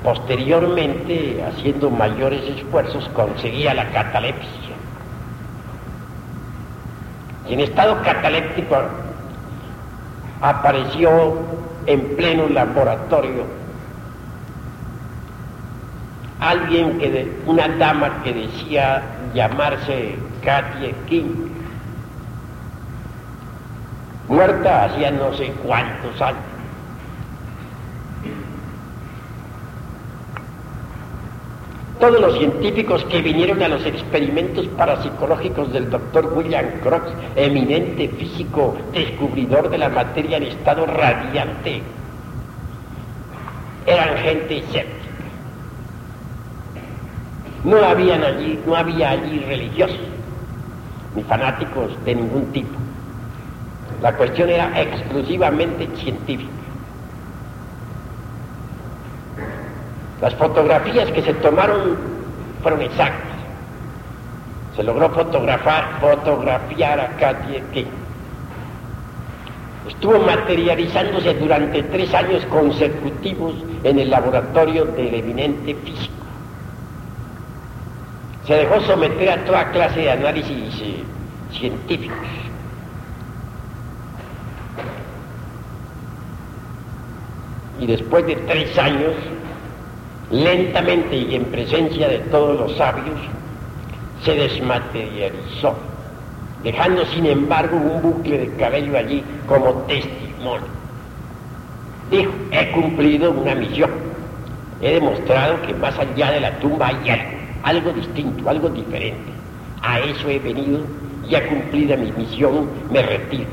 Posteriormente, 0.03 1.43
haciendo 1.43 1.91
mayores 1.91 2.41
esfuerzos, 2.57 3.07
conseguía 3.09 3.75
la 3.75 3.91
catalepsia 3.91 4.71
en 7.51 7.59
estado 7.59 8.01
cataléptico 8.01 8.77
apareció 10.41 11.33
en 11.85 12.15
pleno 12.15 12.47
laboratorio. 12.49 13.45
Alguien 16.39 16.97
que 16.97 17.11
de, 17.11 17.41
una 17.45 17.67
dama 17.67 18.23
que 18.23 18.33
decía 18.33 19.03
llamarse 19.33 20.15
Katie 20.43 20.95
King. 21.07 21.49
Muerta 24.27 24.85
hacía 24.85 25.11
no 25.11 25.33
sé 25.33 25.51
cuántos 25.63 26.21
años 26.21 26.50
todos 32.01 32.19
los 32.19 32.35
científicos 32.39 33.05
que 33.05 33.21
vinieron 33.21 33.61
a 33.61 33.67
los 33.67 33.85
experimentos 33.85 34.65
parapsicológicos 34.69 35.71
del 35.71 35.87
doctor 35.91 36.33
William 36.35 36.65
Crookes, 36.81 37.13
eminente 37.35 38.09
físico, 38.09 38.75
descubridor 38.91 39.69
de 39.69 39.77
la 39.77 39.87
materia 39.87 40.37
en 40.37 40.43
estado 40.43 40.87
radiante, 40.87 41.83
eran 43.85 44.17
gente 44.17 44.57
escéptica. 44.57 44.99
No 47.63 47.77
habían 47.77 48.23
allí, 48.23 48.59
no 48.65 48.75
había 48.75 49.11
allí 49.11 49.39
religiosos, 49.39 49.99
ni 51.15 51.21
fanáticos 51.21 51.91
de 52.03 52.15
ningún 52.15 52.45
tipo. 52.51 52.79
La 54.01 54.17
cuestión 54.17 54.49
era 54.49 54.81
exclusivamente 54.81 55.87
científica. 55.97 56.60
Las 60.21 60.35
fotografías 60.35 61.11
que 61.11 61.23
se 61.23 61.33
tomaron 61.35 61.97
fueron 62.61 62.81
exactas. 62.83 63.31
Se 64.75 64.83
logró 64.83 65.09
fotografar, 65.09 65.99
fotografiar 65.99 66.99
a 66.99 67.07
Katy 67.17 67.59
que 67.73 67.85
estuvo 69.87 70.19
materializándose 70.19 71.33
durante 71.33 71.81
tres 71.83 72.13
años 72.13 72.45
consecutivos 72.45 73.55
en 73.83 73.99
el 73.99 74.11
laboratorio 74.11 74.85
del 74.85 75.15
eminente 75.15 75.73
físico. 75.73 76.13
Se 78.45 78.53
dejó 78.53 78.79
someter 78.81 79.29
a 79.29 79.45
toda 79.45 79.71
clase 79.71 80.01
de 80.01 80.11
análisis 80.11 80.81
eh, 80.81 81.03
científicos. 81.51 82.17
Y 87.79 87.87
después 87.87 88.25
de 88.27 88.35
tres 88.35 88.77
años, 88.77 89.15
lentamente 90.31 91.15
y 91.15 91.35
en 91.35 91.45
presencia 91.45 92.07
de 92.07 92.19
todos 92.19 92.59
los 92.59 92.77
sabios, 92.77 93.19
se 94.23 94.35
desmaterializó, 94.35 95.75
dejando 96.63 97.05
sin 97.07 97.25
embargo 97.25 97.75
un 97.75 98.01
bucle 98.01 98.37
de 98.37 98.55
cabello 98.55 98.97
allí 98.97 99.23
como 99.47 99.73
testimonio. 99.87 100.67
Dijo, 102.09 102.31
he 102.51 102.71
cumplido 102.71 103.31
una 103.31 103.55
misión, 103.55 103.89
he 104.81 104.93
demostrado 104.93 105.61
que 105.63 105.73
más 105.73 105.97
allá 105.97 106.31
de 106.31 106.41
la 106.41 106.59
tumba 106.59 106.87
hay 106.87 107.09
algo, 107.09 107.31
algo 107.63 107.91
distinto, 107.93 108.49
algo 108.49 108.69
diferente. 108.69 109.31
A 109.81 109.99
eso 109.99 110.29
he 110.29 110.39
venido, 110.39 110.81
ya 111.27 111.47
cumplida 111.47 111.97
mi 111.97 112.11
misión, 112.11 112.69
me 112.91 113.01
retiro. 113.01 113.49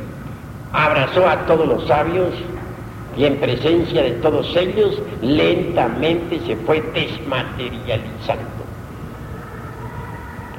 Abrazó 0.72 1.26
a 1.28 1.46
todos 1.46 1.66
los 1.66 1.86
sabios 1.86 2.34
y 3.18 3.24
en 3.24 3.36
presencia 3.36 4.02
de 4.04 4.12
todos 4.12 4.54
ellos 4.56 5.02
lentamente 5.20 6.38
se 6.46 6.54
fue 6.56 6.80
desmaterializando 6.94 8.58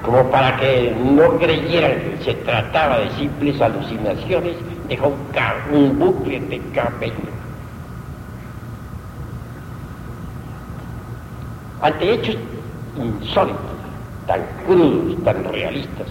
como 0.04 0.30
para 0.30 0.58
que 0.58 0.96
no 1.04 1.38
creyeran 1.38 2.02
que 2.02 2.24
se 2.24 2.34
trataba 2.34 3.00
de 3.00 3.12
simples 3.12 3.62
alucinaciones, 3.62 4.56
dejó 4.88 5.14
un, 5.72 6.00
bucle 6.00 6.40
de 6.40 6.60
cabello. 6.74 7.14
Ante 11.82 12.14
hechos 12.14 12.38
insólitos, 12.98 13.60
tan 14.26 14.42
crudos, 14.66 15.24
tan 15.24 15.44
realistas, 15.44 16.08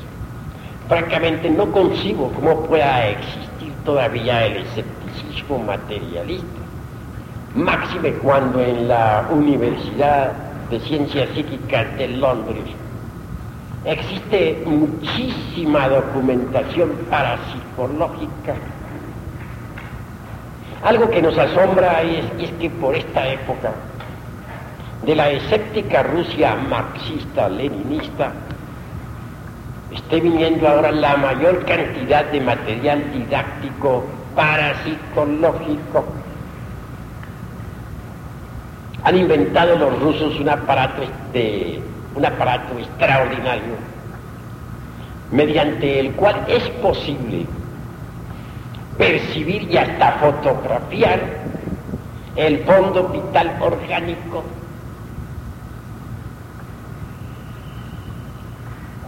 francamente 0.86 1.50
no 1.50 1.70
concibo 1.72 2.30
cómo 2.32 2.66
pueda 2.66 3.08
existir 3.08 3.72
todavía 3.84 4.46
el 4.46 4.58
escepticismo 4.58 4.97
materialista, 5.56 6.60
máxime 7.54 8.12
cuando 8.14 8.60
en 8.60 8.88
la 8.88 9.26
Universidad 9.30 10.32
de 10.68 10.80
Ciencias 10.80 11.28
Psíquicas 11.34 11.96
de 11.96 12.08
Londres 12.08 12.64
Existe 13.84 14.62
muchísima 14.66 15.88
documentación 15.88 16.90
parapsicológica. 17.08 18.54
Algo 20.82 21.08
que 21.08 21.22
nos 21.22 21.38
asombra 21.38 22.02
es, 22.02 22.24
es 22.38 22.50
que 22.60 22.70
por 22.70 22.94
esta 22.94 23.28
época 23.28 23.72
de 25.06 25.14
la 25.14 25.30
escéptica 25.30 26.02
Rusia 26.02 26.56
marxista-leninista 26.68 28.32
esté 29.92 30.20
viniendo 30.20 30.68
ahora 30.68 30.90
la 30.90 31.16
mayor 31.16 31.64
cantidad 31.64 32.24
de 32.26 32.40
material 32.40 33.12
didáctico 33.12 34.04
parapsicológico. 34.38 36.04
Han 39.02 39.16
inventado 39.16 39.76
los 39.76 39.98
rusos 39.98 40.38
un 40.38 40.48
aparato 40.48 41.02
un 42.14 42.24
aparato 42.24 42.78
extraordinario 42.78 43.74
mediante 45.32 45.98
el 45.98 46.12
cual 46.12 46.44
es 46.46 46.62
posible 46.80 47.46
percibir 48.96 49.68
y 49.70 49.76
hasta 49.76 50.12
fotografiar 50.12 51.20
el 52.36 52.60
fondo 52.60 53.08
vital 53.08 53.56
orgánico. 53.60 54.44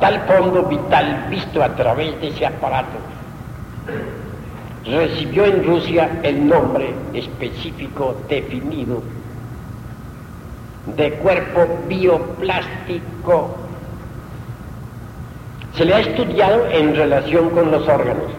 Tal 0.00 0.20
fondo 0.22 0.64
vital 0.64 1.26
visto 1.30 1.62
a 1.62 1.68
través 1.76 2.20
de 2.20 2.28
ese 2.28 2.46
aparato 2.46 2.98
recibió 4.84 5.44
en 5.44 5.64
Rusia 5.64 6.20
el 6.22 6.48
nombre 6.48 6.94
específico 7.12 8.16
definido 8.28 9.02
de 10.96 11.12
cuerpo 11.12 11.66
bioplástico. 11.86 13.56
Se 15.76 15.84
le 15.84 15.94
ha 15.94 16.00
estudiado 16.00 16.66
en 16.66 16.96
relación 16.96 17.50
con 17.50 17.70
los 17.70 17.86
órganos, 17.86 18.30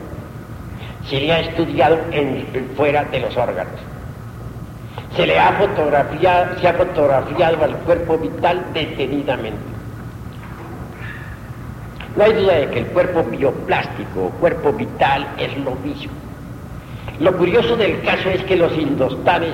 se 1.08 1.20
le 1.20 1.32
ha 1.32 1.40
estudiado 1.40 1.98
en, 2.12 2.46
fuera 2.76 3.04
de 3.06 3.20
los 3.20 3.36
órganos. 3.38 3.80
Se 5.16 5.26
le 5.26 5.38
ha 5.40 5.54
fotografiado, 5.54 6.60
se 6.60 6.68
ha 6.68 6.74
fotografiado 6.74 7.64
al 7.64 7.76
cuerpo 7.78 8.18
vital 8.18 8.66
detenidamente. 8.74 9.60
No 12.16 12.24
hay 12.24 12.34
duda 12.34 12.54
de 12.56 12.70
que 12.70 12.80
el 12.80 12.86
cuerpo 12.88 13.24
bioplástico 13.24 14.26
o 14.26 14.30
cuerpo 14.32 14.74
vital 14.74 15.28
es 15.38 15.58
lo 15.60 15.76
mismo. 15.76 16.12
Lo 17.20 17.36
curioso 17.38 17.76
del 17.76 18.02
caso 18.02 18.30
es 18.30 18.44
que 18.44 18.56
los 18.56 18.76
indostanes 18.78 19.54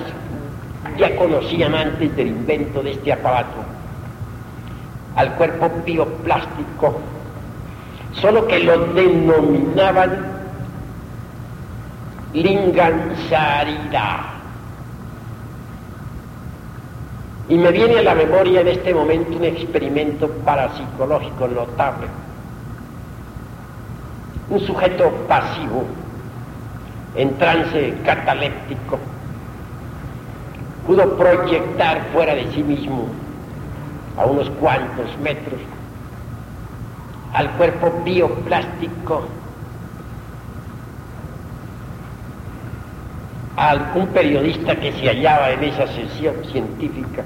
ya 0.97 1.15
conocían 1.15 1.75
antes 1.75 2.15
del 2.15 2.27
invento 2.27 2.81
de 2.81 2.93
este 2.93 3.13
aparato 3.13 3.57
al 5.15 5.33
cuerpo 5.33 5.69
bioplástico, 5.83 6.99
solo 8.13 8.47
que 8.47 8.59
lo 8.59 8.93
denominaban 8.93 10.37
Lingansarida. 12.33 14.33
Y 17.49 17.57
me 17.57 17.71
viene 17.71 17.99
a 17.99 18.03
la 18.03 18.15
memoria 18.15 18.61
en 18.61 18.67
este 18.67 18.93
momento 18.93 19.37
un 19.37 19.45
experimento 19.45 20.29
parapsicológico 20.45 21.47
notable. 21.47 22.07
Un 24.49 24.59
sujeto 24.59 25.09
pasivo, 25.27 25.85
en 27.17 27.35
trance 27.37 27.93
cataléptico, 28.05 28.99
pudo 30.85 31.17
proyectar 31.17 32.01
fuera 32.13 32.35
de 32.35 32.49
sí 32.53 32.63
mismo 32.63 33.07
a 34.17 34.25
unos 34.25 34.49
cuantos 34.51 35.17
metros 35.21 35.59
al 37.33 37.49
cuerpo 37.51 38.01
bioplástico 38.05 39.27
a 43.57 43.69
algún 43.71 44.07
periodista 44.07 44.75
que 44.75 44.91
se 44.93 45.07
hallaba 45.07 45.51
en 45.51 45.63
esa 45.63 45.87
sesión 45.87 46.35
científica. 46.51 47.23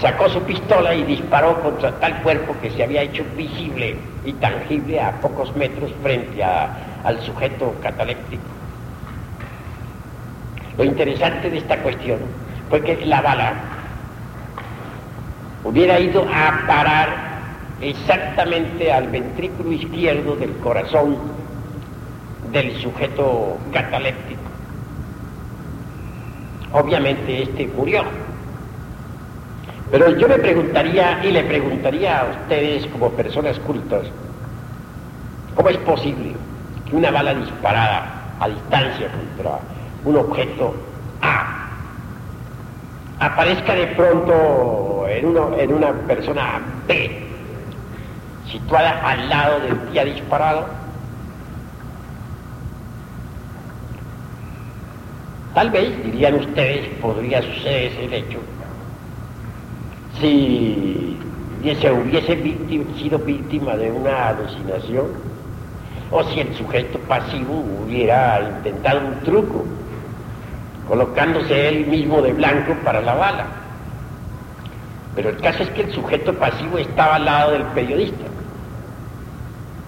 Sacó 0.00 0.28
su 0.28 0.40
pistola 0.42 0.94
y 0.94 1.04
disparó 1.04 1.60
contra 1.62 1.92
tal 2.00 2.22
cuerpo 2.22 2.54
que 2.62 2.70
se 2.70 2.84
había 2.84 3.02
hecho 3.02 3.24
visible 3.36 3.96
y 4.24 4.32
tangible 4.34 5.00
a 5.00 5.12
pocos 5.20 5.54
metros 5.56 5.90
frente 6.02 6.42
al 7.04 7.20
sujeto 7.22 7.74
cataléptico. 7.82 8.42
Lo 10.76 10.84
interesante 10.84 11.50
de 11.50 11.58
esta 11.58 11.78
cuestión 11.78 12.18
fue 12.68 12.80
que 12.82 13.04
la 13.04 13.20
bala 13.20 13.54
hubiera 15.64 15.98
ido 15.98 16.26
a 16.32 16.66
parar 16.66 17.30
exactamente 17.80 18.92
al 18.92 19.08
ventrículo 19.08 19.72
izquierdo 19.72 20.36
del 20.36 20.52
corazón 20.56 21.16
del 22.52 22.76
sujeto 22.80 23.58
cataléptico. 23.72 24.40
Obviamente 26.72 27.42
este 27.42 27.66
murió. 27.66 28.04
Pero 29.90 30.16
yo 30.16 30.28
me 30.28 30.38
preguntaría 30.38 31.20
y 31.24 31.32
le 31.32 31.42
preguntaría 31.42 32.20
a 32.20 32.24
ustedes 32.30 32.86
como 32.86 33.10
personas 33.10 33.58
cultas, 33.58 34.06
¿cómo 35.56 35.68
es 35.68 35.76
posible 35.78 36.32
que 36.90 36.96
una 36.96 37.10
bala 37.10 37.34
disparada 37.34 38.20
a 38.40 38.48
distancia 38.48 39.08
contra 39.10 39.58
un 40.04 40.16
objeto 40.16 40.74
A. 41.22 41.68
Aparezca 43.20 43.74
de 43.74 43.86
pronto 43.88 45.04
en, 45.08 45.26
uno, 45.26 45.54
en 45.58 45.72
una 45.74 45.92
persona 45.92 46.60
B, 46.88 47.22
situada 48.50 49.00
al 49.06 49.28
lado 49.28 49.60
del 49.60 49.78
que 49.92 50.00
ha 50.00 50.04
disparado, 50.04 50.66
tal 55.54 55.70
vez, 55.70 56.02
dirían 56.02 56.34
ustedes, 56.36 56.88
podría 57.00 57.42
suceder 57.42 57.92
ese 57.92 58.16
hecho. 58.16 58.38
Si 60.18 61.18
se 61.78 61.92
hubiese 61.92 62.36
sido 62.96 63.18
víctima 63.18 63.76
de 63.76 63.90
una 63.90 64.28
alucinación 64.28 65.08
o 66.10 66.24
si 66.24 66.40
el 66.40 66.54
sujeto 66.56 66.98
pasivo 67.00 67.64
hubiera 67.84 68.40
intentado 68.56 69.00
un 69.00 69.20
truco 69.20 69.64
colocándose 70.88 71.68
él 71.68 71.86
mismo 71.86 72.20
de 72.20 72.32
blanco 72.32 72.74
para 72.84 73.00
la 73.00 73.14
bala. 73.14 73.46
Pero 75.14 75.30
el 75.30 75.36
caso 75.36 75.62
es 75.62 75.70
que 75.70 75.82
el 75.82 75.92
sujeto 75.92 76.34
pasivo 76.34 76.78
estaba 76.78 77.14
al 77.16 77.24
lado 77.24 77.52
del 77.52 77.62
periodista. 77.66 78.24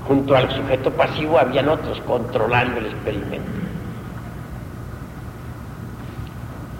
Junto 0.07 0.37
al 0.37 0.51
sujeto 0.53 0.93
pasivo 0.93 1.39
habían 1.39 1.69
otros 1.69 2.01
controlando 2.03 2.79
el 2.79 2.87
experimento. 2.87 3.51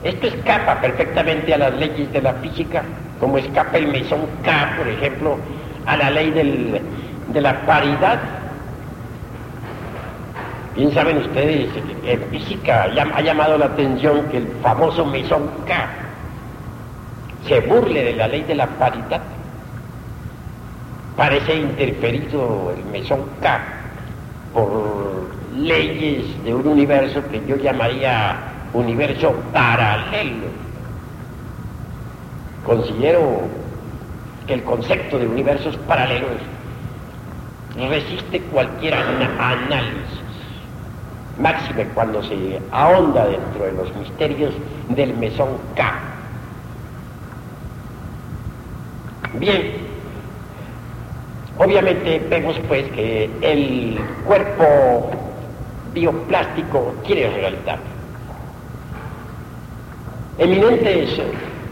Esto 0.05 0.27
escapa 0.27 0.81
perfectamente 0.81 1.55
a 1.55 1.59
las 1.59 1.75
leyes 1.75 2.13
de 2.13 2.23
la 2.23 2.35
física, 2.35 2.83
como 3.21 3.39
escapa 3.39 3.79
el 3.79 3.89
mesón 3.89 4.27
K, 4.45 4.75
por 4.77 4.89
ejemplo, 4.89 5.37
a 5.87 5.97
la 5.97 6.11
ley 6.11 6.31
de 6.31 7.41
la 7.41 7.61
paridad. 7.67 8.21
Bien 10.75 10.93
saben 10.93 11.19
ustedes, 11.19 11.69
en 12.05 12.23
física 12.31 12.85
ha 12.85 13.21
llamado 13.21 13.59
la 13.59 13.67
atención 13.67 14.27
que 14.31 14.39
el 14.39 14.49
famoso 14.63 15.05
mesón 15.05 15.51
K 15.67 15.89
se 17.47 17.61
burle 17.61 18.05
de 18.05 18.15
la 18.15 18.29
ley 18.29 18.43
de 18.43 18.55
la 18.55 18.67
paridad. 18.67 19.21
Parece 21.17 21.57
interferido 21.57 22.73
el 22.75 22.85
mesón 22.87 23.21
K 23.43 23.61
por 24.55 25.29
leyes 25.55 26.25
de 26.45 26.55
un 26.55 26.67
universo 26.67 27.23
que 27.31 27.43
yo 27.47 27.57
llamaría 27.57 28.37
universo 28.73 29.35
paralelo. 29.53 30.47
Considero 32.65 33.43
que 34.47 34.55
el 34.55 34.63
concepto 34.63 35.19
de 35.19 35.27
universos 35.27 35.77
paralelos 35.89 36.41
resiste 37.77 38.41
cualquier 38.53 38.95
análisis, 38.95 40.22
máxime 41.39 41.85
cuando 41.95 42.23
se 42.23 42.61
ahonda 42.71 43.27
dentro 43.27 43.65
de 43.65 43.73
los 43.73 43.95
misterios 43.97 44.55
del 44.91 45.15
mesón 45.17 45.49
K. 45.75 45.93
Bien, 49.35 49.73
obviamente 51.59 52.25
vemos 52.29 52.57
pues 52.69 52.85
que 52.93 53.31
el 53.41 53.99
cuerpo 54.27 55.11
bioplástico 55.95 56.95
tiene 57.05 57.31
realidad. 57.31 57.79
Eminentes 60.39 61.21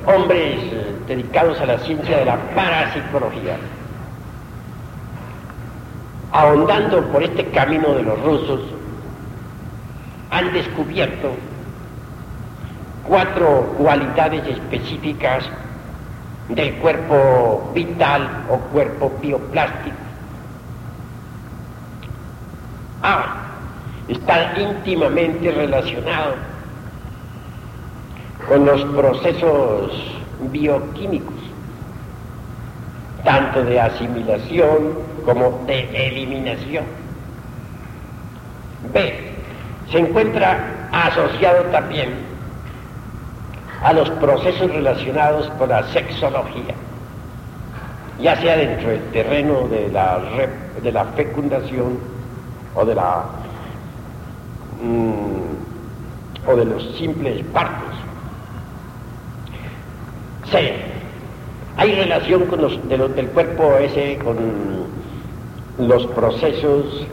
hombres 0.07 0.59
dedicados 1.07 1.61
a 1.61 1.67
la 1.67 1.79
ciencia 1.79 2.19
de 2.19 2.25
la 2.25 2.37
parapsicología, 2.55 3.57
ahondando 6.33 7.05
por 7.09 7.23
este 7.23 7.45
camino 7.47 7.95
de 7.95 8.03
los 8.03 8.23
rusos, 8.23 8.61
han 10.31 10.53
descubierto 10.53 11.33
cuatro 13.07 13.75
cualidades 13.77 14.47
específicas 14.47 15.45
del 16.49 16.75
cuerpo 16.77 17.71
vital 17.75 18.29
o 18.49 18.57
cuerpo 18.73 19.13
bioplástico. 19.21 19.97
A. 23.03 23.37
Está 24.09 24.59
íntimamente 24.59 25.51
relacionado 25.53 26.35
con 28.49 28.67
los 28.67 28.83
procesos 28.97 29.93
bioquímicos, 30.51 31.35
tanto 33.25 33.63
de 33.65 33.81
asimilación 33.81 34.95
como 35.25 35.63
de 35.67 36.09
eliminación. 36.09 36.85
B. 38.93 39.30
Se 39.91 39.99
encuentra 39.99 40.89
asociado 40.93 41.65
también 41.65 42.11
a 43.83 43.93
los 43.93 44.09
procesos 44.11 44.71
relacionados 44.71 45.49
con 45.59 45.69
la 45.69 45.83
sexología, 45.89 46.75
ya 48.21 48.37
sea 48.41 48.57
dentro 48.57 48.91
del 48.91 49.03
terreno 49.11 49.67
de 49.69 49.89
la, 49.89 50.21
de 50.83 50.93
la 50.93 51.05
fecundación 51.07 51.99
o 52.75 52.85
de 52.85 52.95
la 52.95 53.25
mm, 54.83 56.49
o 56.51 56.57
de 56.57 56.65
los 56.65 56.97
simples 56.97 57.45
partos. 57.53 57.95
C. 60.51 60.75
Hay 61.77 61.95
relación 61.95 62.47
con 62.47 62.61
los, 62.61 62.89
del 62.89 63.29
cuerpo 63.29 63.77
ese 63.77 64.19
con 64.19 64.37
los 65.79 66.07
procesos 66.09 67.07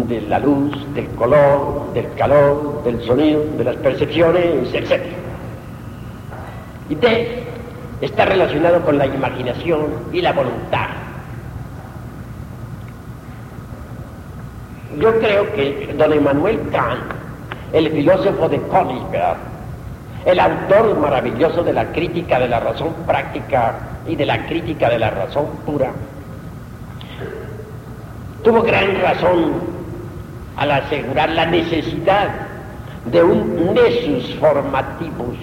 de 0.00 0.22
la 0.22 0.38
luz, 0.38 0.72
del 0.94 1.06
color, 1.08 1.92
del 1.92 2.12
calor, 2.14 2.82
del 2.84 3.00
sonido, 3.02 3.44
de 3.58 3.64
las 3.64 3.76
percepciones, 3.76 4.72
etc. 4.72 5.02
Y 6.88 6.94
D 6.94 7.44
está 8.00 8.24
relacionado 8.24 8.80
con 8.82 8.98
la 8.98 9.06
imaginación 9.06 9.86
y 10.12 10.20
la 10.20 10.32
voluntad. 10.32 10.88
Yo 14.98 15.18
creo 15.20 15.52
que 15.54 15.94
don 15.96 16.12
Emmanuel 16.12 16.60
Kant, 16.70 17.00
el 17.72 17.90
filósofo 17.90 18.48
de 18.48 18.60
Königsberg, 18.60 19.36
el 20.26 20.38
autor 20.38 20.98
maravilloso 20.98 21.62
de 21.62 21.72
la 21.72 21.92
crítica 21.92 22.38
de 22.38 22.48
la 22.48 22.60
razón 22.60 22.92
práctica 23.06 23.74
y 24.06 24.16
de 24.16 24.26
la 24.26 24.46
crítica 24.46 24.88
de 24.88 24.98
la 24.98 25.10
razón 25.10 25.46
pura, 25.64 25.92
tuvo 28.42 28.62
gran 28.62 29.00
razón 29.00 29.71
al 30.56 30.70
asegurar 30.70 31.30
la 31.30 31.46
necesidad 31.46 32.28
de 33.06 33.22
un 33.22 33.74
nesus 33.74 34.34
formativus 34.36 35.36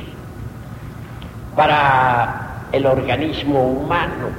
para 1.56 2.64
el 2.72 2.86
organismo 2.86 3.64
humano. 3.64 4.30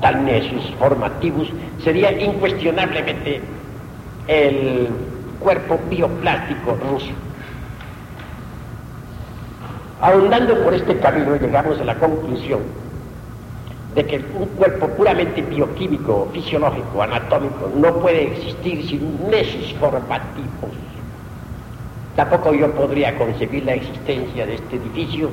Tal 0.00 0.24
nesus 0.24 0.70
formativus 0.78 1.48
sería 1.82 2.12
incuestionablemente 2.12 3.40
el 4.28 4.88
cuerpo 5.40 5.80
bioplástico 5.88 6.76
ruso. 6.90 7.12
Ahondando 10.00 10.62
por 10.62 10.74
este 10.74 10.98
camino 10.98 11.36
llegamos 11.36 11.80
a 11.80 11.84
la 11.84 11.94
conclusión 11.94 12.83
de 13.94 14.04
que 14.04 14.16
un 14.16 14.46
cuerpo 14.56 14.88
puramente 14.88 15.40
bioquímico, 15.42 16.28
fisiológico, 16.32 17.02
anatómico, 17.02 17.70
no 17.76 17.94
puede 18.00 18.32
existir 18.32 18.86
sin 18.88 19.30
nesos 19.30 19.72
formativos. 19.78 20.72
Tampoco 22.16 22.54
yo 22.54 22.70
podría 22.72 23.16
concebir 23.16 23.64
la 23.64 23.74
existencia 23.74 24.46
de 24.46 24.54
este 24.54 24.76
edificio 24.76 25.30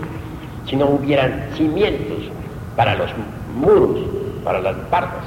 si 0.68 0.76
no 0.76 0.86
hubieran 0.88 1.50
cimientos 1.56 2.20
para 2.76 2.96
los 2.96 3.10
muros, 3.56 4.00
para 4.44 4.60
las 4.62 4.76
bardas. 4.90 5.26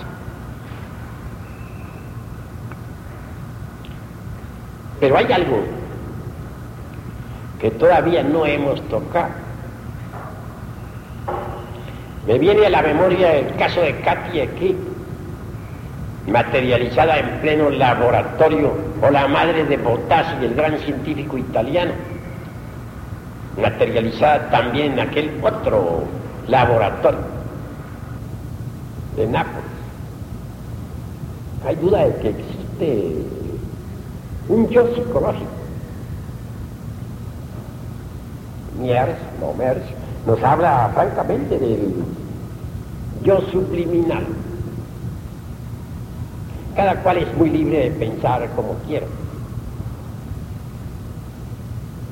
Pero 5.01 5.18
hay 5.18 5.33
algo 5.33 5.59
que 7.61 7.70
todavía 7.73 8.23
no 8.23 8.47
hemos 8.47 8.81
tocado. 8.88 9.43
Me 12.27 12.39
viene 12.39 12.67
a 12.67 12.71
la 12.71 12.83
memoria 12.83 13.35
el 13.35 13.55
caso 13.57 13.83
de 13.83 14.01
Katia 14.01 14.45
aquí, 14.45 14.75
materializada 16.27 17.19
en 17.19 17.41
pleno 17.41 17.69
laboratorio, 17.69 18.73
o 19.03 19.11
la 19.11 19.29
madre 19.29 19.65
de 19.65 19.77
Botassi, 19.77 20.43
el 20.43 20.55
gran 20.55 20.79
científico 20.79 21.37
italiano, 21.37 21.93
materializada 23.61 24.49
también 24.51 24.93
en 24.93 25.01
aquel 25.01 25.39
otro 25.43 26.05
laboratorio 26.49 27.21
de 29.17 29.27
Nápoles. 29.27 29.65
Hay 31.67 31.77
duda 31.77 32.07
de 32.07 32.17
que 32.17 32.29
existe 32.31 33.17
un 34.49 34.69
yo 34.71 34.95
psicológico. 34.95 35.51
Miers, 38.81 39.17
no 39.41 39.55
nos 40.27 40.43
habla 40.43 40.91
francamente 40.95 41.59
del 41.59 41.93
yo 43.25 43.41
subliminal. 43.51 44.25
Cada 46.77 47.03
cual 47.03 47.19
es 47.19 47.37
muy 47.37 47.51
libre 47.51 47.85
de 47.85 47.91
pensar 47.93 48.49
como 48.55 48.75
quiera. 48.87 49.07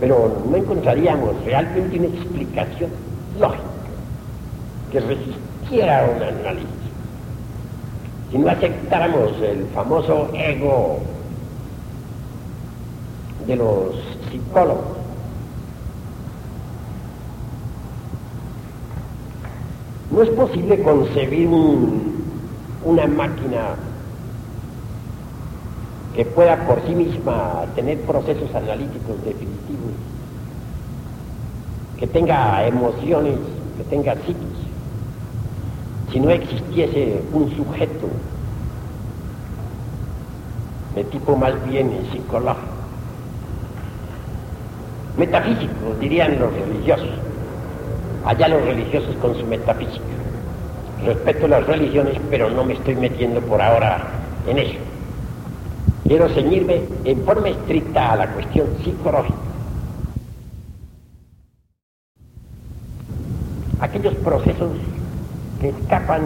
Pero 0.00 0.42
no 0.48 0.56
encontraríamos 0.56 1.44
realmente 1.44 1.98
una 1.98 2.08
explicación 2.08 2.90
lógica 3.38 3.62
que 4.90 5.00
resistiera 5.00 6.10
un 6.16 6.22
análisis. 6.22 6.68
Si 8.30 8.38
no 8.38 8.48
aceptáramos 8.48 9.32
el 9.42 9.66
famoso 9.74 10.30
ego 10.34 10.98
de 13.46 13.56
los 13.56 13.94
psicólogos. 14.30 15.01
No 20.12 20.20
es 20.20 20.28
posible 20.28 20.82
concebir 20.82 21.48
una 22.84 23.06
máquina 23.06 23.76
que 26.14 26.26
pueda 26.26 26.66
por 26.66 26.82
sí 26.86 26.94
misma 26.94 27.64
tener 27.74 27.98
procesos 28.02 28.54
analíticos 28.54 29.24
definitivos, 29.24 29.92
que 31.98 32.06
tenga 32.06 32.66
emociones, 32.66 33.38
que 33.78 33.84
tenga 33.84 34.14
psiquis, 34.16 34.36
si 36.12 36.20
no 36.20 36.28
existiese 36.28 37.22
un 37.32 37.50
sujeto 37.56 38.08
de 40.94 41.04
tipo 41.04 41.34
más 41.36 41.54
bien 41.66 41.90
psicológico, 42.12 42.66
metafísico, 45.16 45.94
dirían 45.98 46.38
los 46.38 46.52
religiosos, 46.52 47.21
allá 48.24 48.48
los 48.48 48.64
religiosos 48.64 49.14
con 49.16 49.34
su 49.36 49.46
metafísica. 49.46 50.04
Respeto 51.04 51.48
las 51.48 51.66
religiones, 51.66 52.16
pero 52.30 52.50
no 52.50 52.64
me 52.64 52.74
estoy 52.74 52.94
metiendo 52.94 53.40
por 53.40 53.60
ahora 53.60 54.02
en 54.46 54.58
eso. 54.58 54.78
Quiero 56.04 56.28
ceñirme 56.28 56.82
en 57.04 57.24
forma 57.24 57.48
estricta 57.48 58.12
a 58.12 58.16
la 58.16 58.26
cuestión 58.28 58.66
psicológica. 58.84 59.36
Aquellos 63.80 64.14
procesos 64.16 64.70
que 65.60 65.70
escapan 65.70 66.22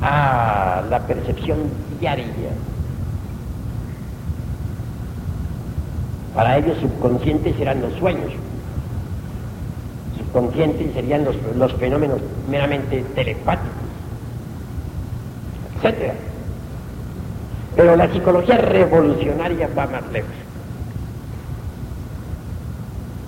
a 0.00 0.82
la 0.90 1.00
percepción 1.06 1.58
diaria. 1.98 2.26
Para 6.34 6.58
ellos 6.58 6.76
subconscientes 6.78 7.56
serán 7.56 7.80
los 7.80 7.92
sueños, 7.94 8.32
subconscientes 10.34 10.92
serían 10.94 11.24
los, 11.24 11.36
los 11.56 11.72
fenómenos 11.74 12.18
meramente 12.50 13.04
telepáticos, 13.14 13.70
etc. 15.82 16.12
Pero 17.76 17.96
la 17.96 18.12
psicología 18.12 18.58
revolucionaria 18.58 19.68
va 19.76 19.86
más 19.86 20.12
lejos. 20.12 20.30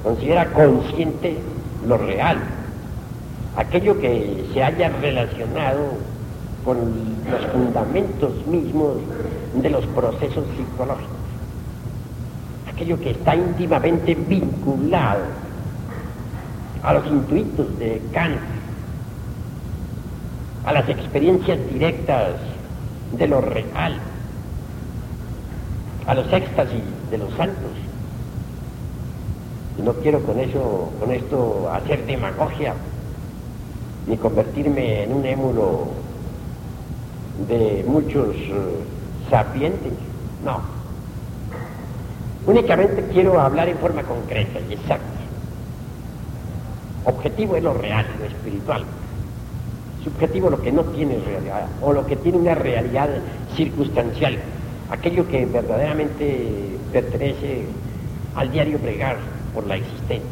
Considera 0.02 0.46
consciente 0.52 1.38
lo 1.86 1.96
real, 1.96 2.38
aquello 3.56 3.98
que 4.00 4.44
se 4.52 4.62
haya 4.62 4.88
relacionado 5.00 5.94
con 6.64 6.78
los 7.30 7.46
fundamentos 7.52 8.46
mismos 8.46 8.96
de 9.54 9.70
los 9.70 9.86
procesos 9.86 10.44
psicológicos, 10.56 11.16
aquello 12.72 12.98
que 12.98 13.10
está 13.10 13.36
íntimamente 13.36 14.14
vinculado 14.14 15.45
a 16.86 16.92
los 16.92 17.06
intuitos 17.08 17.76
de 17.80 18.00
Kant, 18.12 18.38
a 20.64 20.72
las 20.72 20.88
experiencias 20.88 21.58
directas 21.68 22.36
de 23.10 23.26
lo 23.26 23.40
real, 23.40 23.98
a 26.06 26.14
los 26.14 26.32
éxtasis 26.32 26.82
de 27.10 27.18
los 27.18 27.32
santos. 27.34 27.72
No 29.82 29.94
quiero 29.94 30.22
con 30.22 30.38
eso, 30.38 30.92
con 31.00 31.10
esto 31.10 31.68
hacer 31.72 32.06
demagogia, 32.06 32.74
ni 34.06 34.16
convertirme 34.16 35.02
en 35.02 35.12
un 35.12 35.26
émulo 35.26 35.88
de 37.48 37.84
muchos 37.84 38.36
eh, 38.36 38.84
sapientes, 39.28 39.92
no. 40.44 40.60
Únicamente 42.46 43.08
quiero 43.12 43.40
hablar 43.40 43.68
en 43.68 43.78
forma 43.78 44.04
concreta 44.04 44.60
y 44.70 44.74
exacta. 44.74 45.15
Objetivo 47.06 47.54
es 47.54 47.62
lo 47.62 47.72
real, 47.72 48.04
lo 48.18 48.24
espiritual. 48.26 48.84
Subjetivo 50.02 50.50
lo 50.50 50.60
que 50.60 50.72
no 50.72 50.82
tiene 50.86 51.18
realidad, 51.20 51.68
o 51.80 51.92
lo 51.92 52.04
que 52.04 52.16
tiene 52.16 52.38
una 52.38 52.54
realidad 52.56 53.08
circunstancial, 53.54 54.38
aquello 54.90 55.26
que 55.28 55.46
verdaderamente 55.46 56.76
pertenece 56.92 57.64
al 58.34 58.50
diario 58.50 58.78
bregar 58.80 59.18
por 59.54 59.66
la 59.68 59.76
existencia. 59.76 60.26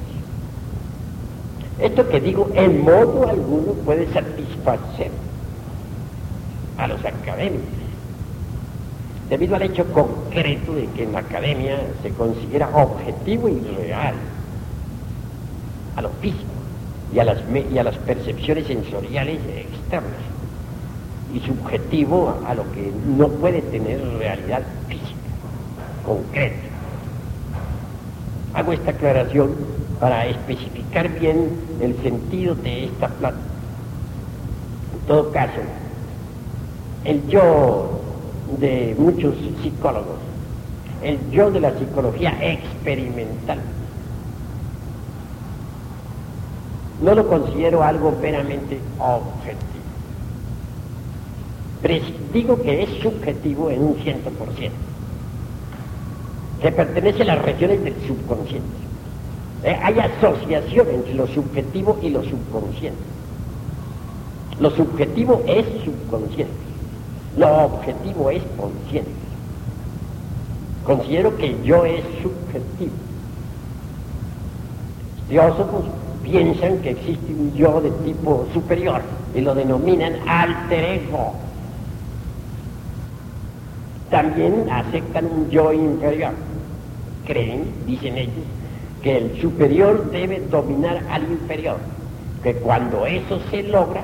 Esto 1.78 2.08
que 2.08 2.20
digo 2.20 2.50
en 2.54 2.82
modo 2.82 3.28
alguno 3.28 3.72
puede 3.84 4.12
satisfacer 4.12 5.10
a 6.76 6.88
los 6.88 7.04
académicos, 7.04 7.68
debido 9.30 9.54
al 9.54 9.62
hecho 9.62 9.84
concreto 9.92 10.74
de 10.74 10.86
que 10.88 11.04
en 11.04 11.12
la 11.12 11.20
academia 11.20 11.78
se 12.02 12.10
considera 12.10 12.68
objetivo 12.74 13.48
y 13.48 13.60
real 13.60 14.14
a 15.96 16.02
lo 16.02 16.10
físico 16.20 16.53
y 17.14 17.20
a 17.20 17.24
las, 17.24 17.38
y 17.72 17.78
a 17.78 17.84
las 17.84 17.96
percepciones 17.98 18.66
sensoriales 18.66 19.38
externas 19.46 20.12
y 21.32 21.40
subjetivo 21.40 22.36
a 22.46 22.54
lo 22.54 22.70
que 22.72 22.90
no 23.16 23.28
puede 23.28 23.62
tener 23.62 24.00
realidad 24.18 24.62
física, 24.88 25.14
concreta. 26.04 26.56
Hago 28.54 28.72
esta 28.72 28.90
aclaración 28.90 29.54
para 30.00 30.26
especificar 30.26 31.08
bien 31.20 31.50
el 31.80 31.96
sentido 32.02 32.54
de 32.56 32.86
esta 32.86 33.08
plata. 33.08 33.38
En 34.92 35.06
todo 35.06 35.30
caso, 35.30 35.60
el 37.04 37.26
yo 37.28 38.00
de 38.58 38.94
muchos 38.98 39.34
psicólogos, 39.62 40.18
el 41.02 41.18
yo 41.30 41.50
de 41.50 41.60
la 41.60 41.78
psicología 41.78 42.36
experimental, 42.40 43.58
no 47.00 47.14
lo 47.14 47.26
considero 47.26 47.82
algo 47.82 48.12
meramente 48.20 48.78
objetivo. 48.98 49.74
Digo 52.32 52.60
que 52.62 52.82
es 52.82 52.90
subjetivo 53.02 53.70
en 53.70 53.82
un 53.82 53.96
ciento 53.96 54.30
por 54.30 54.50
ciento, 54.54 54.78
que 56.62 56.72
pertenece 56.72 57.22
a 57.22 57.26
las 57.26 57.42
regiones 57.42 57.84
del 57.84 57.94
subconsciente. 58.06 58.68
Eh, 59.62 59.78
hay 59.82 59.98
asociación 59.98 60.88
entre 60.90 61.14
lo 61.14 61.26
subjetivo 61.26 61.98
y 62.02 62.10
lo 62.10 62.22
subconsciente. 62.24 63.02
Lo 64.58 64.70
subjetivo 64.70 65.42
es 65.46 65.66
subconsciente, 65.84 66.54
lo 67.36 67.64
objetivo 67.64 68.30
es 68.30 68.42
consciente. 68.56 69.10
Considero 70.86 71.36
que 71.36 71.56
yo 71.64 71.84
es 71.84 72.02
subjetivo. 72.22 72.92
Teósofos 75.28 75.84
piensan 76.24 76.78
que 76.78 76.90
existe 76.90 77.32
un 77.32 77.52
yo 77.54 77.80
de 77.80 77.90
tipo 78.04 78.46
superior 78.52 79.02
y 79.34 79.40
lo 79.40 79.54
denominan 79.54 80.14
alter 80.26 81.02
ego. 81.02 81.34
También 84.10 84.66
aceptan 84.70 85.26
un 85.26 85.50
yo 85.50 85.72
inferior. 85.72 86.32
Creen, 87.26 87.64
dicen 87.86 88.18
ellos, 88.18 88.44
que 89.02 89.16
el 89.18 89.40
superior 89.40 90.10
debe 90.10 90.40
dominar 90.50 91.02
al 91.10 91.22
inferior, 91.24 91.76
que 92.42 92.54
cuando 92.56 93.06
eso 93.06 93.38
se 93.50 93.62
logra, 93.62 94.02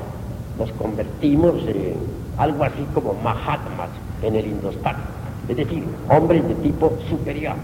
nos 0.59 0.71
convertimos 0.73 1.55
en 1.67 1.95
algo 2.39 2.65
así 2.65 2.87
como 2.95 3.15
Mahatmas 3.15 3.91
en 4.23 4.37
el 4.37 4.47
Indostán, 4.47 4.97
es 5.49 5.57
decir, 5.57 5.85
hombres 6.09 6.47
de 6.49 6.55
tipo 6.57 6.97
superior. 7.09 7.57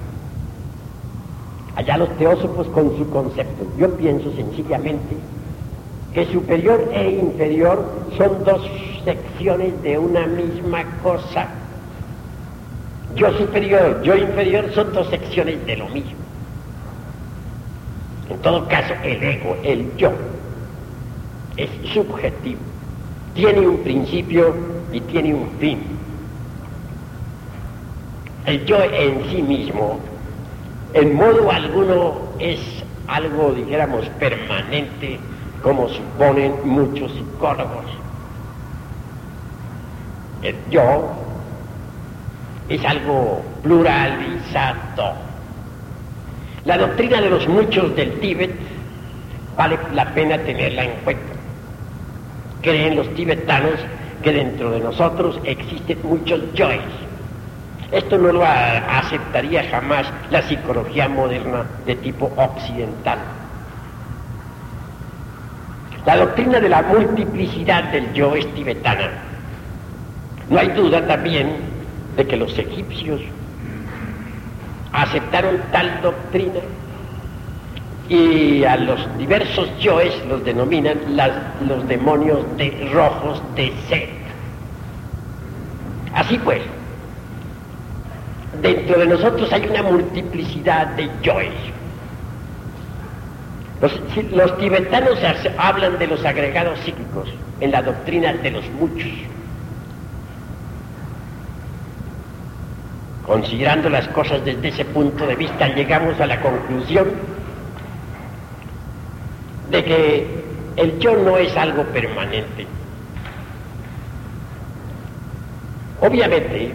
Allá 1.76 1.98
los 1.98 2.08
teósofos 2.16 2.66
con 2.68 2.96
su 2.96 3.08
concepto. 3.10 3.66
Yo 3.78 3.94
pienso 3.96 4.32
sencillamente 4.32 5.16
que 6.14 6.24
superior 6.32 6.82
e 6.94 7.10
inferior 7.10 7.84
son 8.16 8.42
dos 8.44 8.62
secciones 9.04 9.80
de 9.82 9.98
una 9.98 10.26
misma 10.26 10.82
cosa. 11.02 11.46
Yo 13.14 13.30
superior, 13.36 14.02
yo 14.02 14.16
inferior 14.16 14.72
son 14.74 14.94
dos 14.94 15.08
secciones 15.08 15.64
de 15.66 15.76
lo 15.76 15.88
mismo. 15.88 16.16
En 18.30 18.38
todo 18.38 18.66
caso, 18.66 18.94
el 19.04 19.22
ego, 19.22 19.56
el 19.62 19.94
yo, 19.96 20.10
es 21.58 21.68
subjetivo. 21.92 22.60
Tiene 23.34 23.68
un 23.68 23.78
principio 23.78 24.54
y 24.92 25.00
tiene 25.00 25.34
un 25.34 25.50
fin. 25.60 25.80
El 28.46 28.64
yo 28.64 28.82
en 28.82 29.30
sí 29.30 29.42
mismo, 29.42 30.00
en 30.94 31.14
modo 31.14 31.50
alguno, 31.50 32.14
es 32.38 32.60
algo, 33.08 33.52
dijéramos, 33.52 34.06
permanente, 34.18 35.18
como 35.62 35.88
suponen 35.88 36.54
muchos 36.64 37.12
psicólogos. 37.12 37.84
El 40.42 40.54
yo 40.70 41.10
es 42.68 42.84
algo 42.84 43.42
pluralizado 43.62 45.26
la 46.66 46.76
doctrina 46.78 47.20
de 47.20 47.30
los 47.30 47.46
muchos 47.46 47.94
del 47.94 48.18
Tíbet 48.18 48.50
vale 49.56 49.78
la 49.94 50.12
pena 50.12 50.36
tenerla 50.38 50.82
en 50.82 50.90
cuenta. 51.04 51.32
Creen 52.60 52.96
los 52.96 53.08
tibetanos 53.14 53.74
que 54.20 54.32
dentro 54.32 54.72
de 54.72 54.80
nosotros 54.80 55.38
existen 55.44 55.98
muchos 56.02 56.40
yoes. 56.54 56.80
Esto 57.92 58.18
no 58.18 58.32
lo 58.32 58.44
aceptaría 58.44 59.68
jamás 59.70 60.06
la 60.30 60.42
psicología 60.42 61.08
moderna 61.08 61.64
de 61.86 61.94
tipo 61.96 62.32
occidental. 62.36 63.18
La 66.04 66.16
doctrina 66.16 66.60
de 66.60 66.68
la 66.68 66.82
multiplicidad 66.82 67.84
del 67.84 68.12
yo 68.12 68.34
es 68.34 68.46
tibetana. 68.54 69.10
No 70.48 70.58
hay 70.58 70.68
duda 70.68 71.06
también 71.06 71.56
de 72.16 72.26
que 72.26 72.36
los 72.36 72.56
egipcios 72.58 73.20
aceptaron 74.92 75.60
tal 75.72 76.00
doctrina 76.02 76.60
y 78.08 78.64
a 78.64 78.76
los 78.76 79.18
diversos 79.18 79.68
yoes 79.78 80.14
los 80.28 80.44
denominan 80.44 80.98
los 81.66 81.88
demonios 81.88 82.44
de 82.56 82.88
rojos 82.92 83.42
de 83.56 83.72
Set. 83.88 84.08
Así 86.14 86.38
pues, 86.38 86.62
dentro 88.62 88.98
de 88.98 89.06
nosotros 89.06 89.52
hay 89.52 89.66
una 89.66 89.82
multiplicidad 89.82 90.88
de 90.88 91.10
yoes. 91.22 91.52
Los, 93.80 94.58
tibetanos 94.58 95.18
hablan 95.58 95.98
de 95.98 96.06
los 96.06 96.24
agregados 96.24 96.78
psíquicos 96.80 97.28
en 97.60 97.70
la 97.70 97.82
doctrina 97.82 98.32
de 98.32 98.50
los 98.50 98.64
muchos. 98.70 99.10
Considerando 103.26 103.90
las 103.90 104.08
cosas 104.08 104.44
desde 104.44 104.68
ese 104.68 104.84
punto 104.84 105.26
de 105.26 105.36
vista, 105.36 105.68
llegamos 105.68 106.18
a 106.20 106.26
la 106.26 106.40
conclusión 106.40 107.08
de 109.70 109.84
que 109.84 110.44
el 110.76 110.98
yo 110.98 111.16
no 111.16 111.36
es 111.36 111.54
algo 111.56 111.82
permanente. 111.84 112.66
Obviamente, 116.00 116.72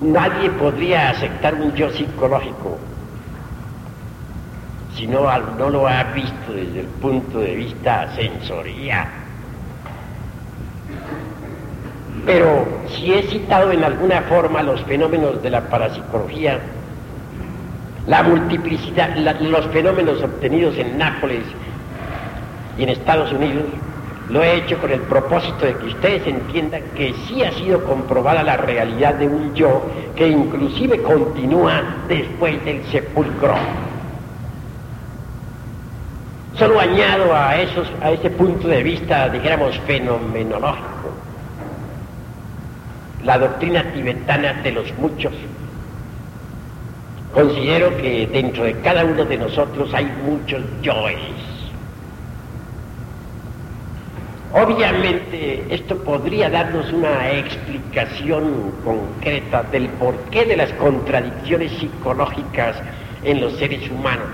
nadie 0.00 0.50
podría 0.50 1.10
aceptar 1.10 1.54
un 1.54 1.72
yo 1.74 1.90
psicológico 1.90 2.78
si 4.98 5.06
no, 5.06 5.26
no 5.56 5.70
lo 5.70 5.86
ha 5.86 6.02
visto 6.12 6.52
desde 6.52 6.80
el 6.80 6.86
punto 6.86 7.38
de 7.38 7.54
vista 7.54 8.12
sensorial. 8.16 9.06
Pero 12.26 12.66
si 12.88 13.14
he 13.14 13.22
citado 13.22 13.70
en 13.70 13.84
alguna 13.84 14.22
forma 14.22 14.60
los 14.62 14.82
fenómenos 14.82 15.40
de 15.40 15.50
la 15.50 15.60
parapsicología, 15.68 16.58
la 18.08 18.24
multiplicidad, 18.24 19.16
los 19.16 19.66
fenómenos 19.68 20.20
obtenidos 20.20 20.76
en 20.76 20.98
Nápoles 20.98 21.44
y 22.76 22.82
en 22.82 22.88
Estados 22.88 23.32
Unidos, 23.32 23.64
lo 24.30 24.42
he 24.42 24.56
hecho 24.56 24.78
con 24.78 24.90
el 24.92 25.00
propósito 25.00 25.64
de 25.64 25.74
que 25.74 25.86
ustedes 25.86 26.26
entiendan 26.26 26.82
que 26.94 27.14
sí 27.26 27.42
ha 27.42 27.52
sido 27.52 27.82
comprobada 27.84 28.42
la 28.42 28.58
realidad 28.58 29.14
de 29.14 29.26
un 29.26 29.54
yo 29.54 29.82
que 30.14 30.28
inclusive 30.28 31.02
continúa 31.02 31.82
después 32.08 32.62
del 32.64 32.84
sepulcro. 32.86 33.54
Solo 36.58 36.80
añado 36.80 37.34
a, 37.34 37.56
esos, 37.56 37.88
a 38.02 38.10
ese 38.10 38.30
punto 38.30 38.68
de 38.68 38.82
vista, 38.82 39.28
dijéramos, 39.28 39.78
fenomenológico, 39.86 41.12
la 43.24 43.38
doctrina 43.38 43.84
tibetana 43.92 44.54
de 44.54 44.72
los 44.72 44.92
muchos. 44.98 45.32
Considero 47.32 47.96
que 47.96 48.26
dentro 48.26 48.64
de 48.64 48.74
cada 48.80 49.04
uno 49.04 49.24
de 49.24 49.38
nosotros 49.38 49.94
hay 49.94 50.06
muchos 50.24 50.62
yoes. 50.82 51.47
Obviamente 54.68 55.64
esto 55.70 55.96
podría 56.04 56.50
darnos 56.50 56.92
una 56.92 57.30
explicación 57.32 58.72
concreta 58.84 59.62
del 59.64 59.88
porqué 59.90 60.44
de 60.44 60.56
las 60.56 60.72
contradicciones 60.74 61.72
psicológicas 61.72 62.76
en 63.24 63.40
los 63.40 63.54
seres 63.54 63.90
humanos 63.90 64.28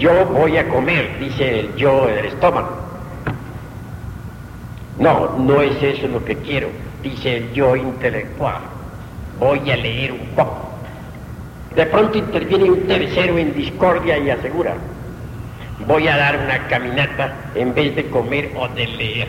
yo 0.00 0.24
voy 0.24 0.56
a 0.56 0.66
comer, 0.66 1.18
dice 1.20 1.60
el 1.60 1.76
yo 1.76 2.08
en 2.08 2.18
el 2.18 2.24
estómago. 2.24 2.70
No, 4.98 5.36
no 5.38 5.60
es 5.60 5.80
eso 5.82 6.08
lo 6.08 6.24
que 6.24 6.36
quiero, 6.36 6.68
dice 7.02 7.36
el 7.36 7.52
yo 7.52 7.76
intelectual. 7.76 8.62
Voy 9.38 9.70
a 9.70 9.76
leer 9.76 10.12
un 10.12 10.26
poco. 10.34 10.70
De 11.76 11.84
pronto 11.84 12.16
interviene 12.16 12.70
un 12.70 12.86
tercero 12.86 13.36
en 13.36 13.54
discordia 13.54 14.16
y 14.18 14.30
asegura, 14.30 14.74
voy 15.86 16.08
a 16.08 16.16
dar 16.16 16.38
una 16.38 16.66
caminata 16.68 17.34
en 17.54 17.74
vez 17.74 17.94
de 17.96 18.06
comer 18.06 18.50
o 18.56 18.68
de 18.68 18.86
leer. 18.86 19.28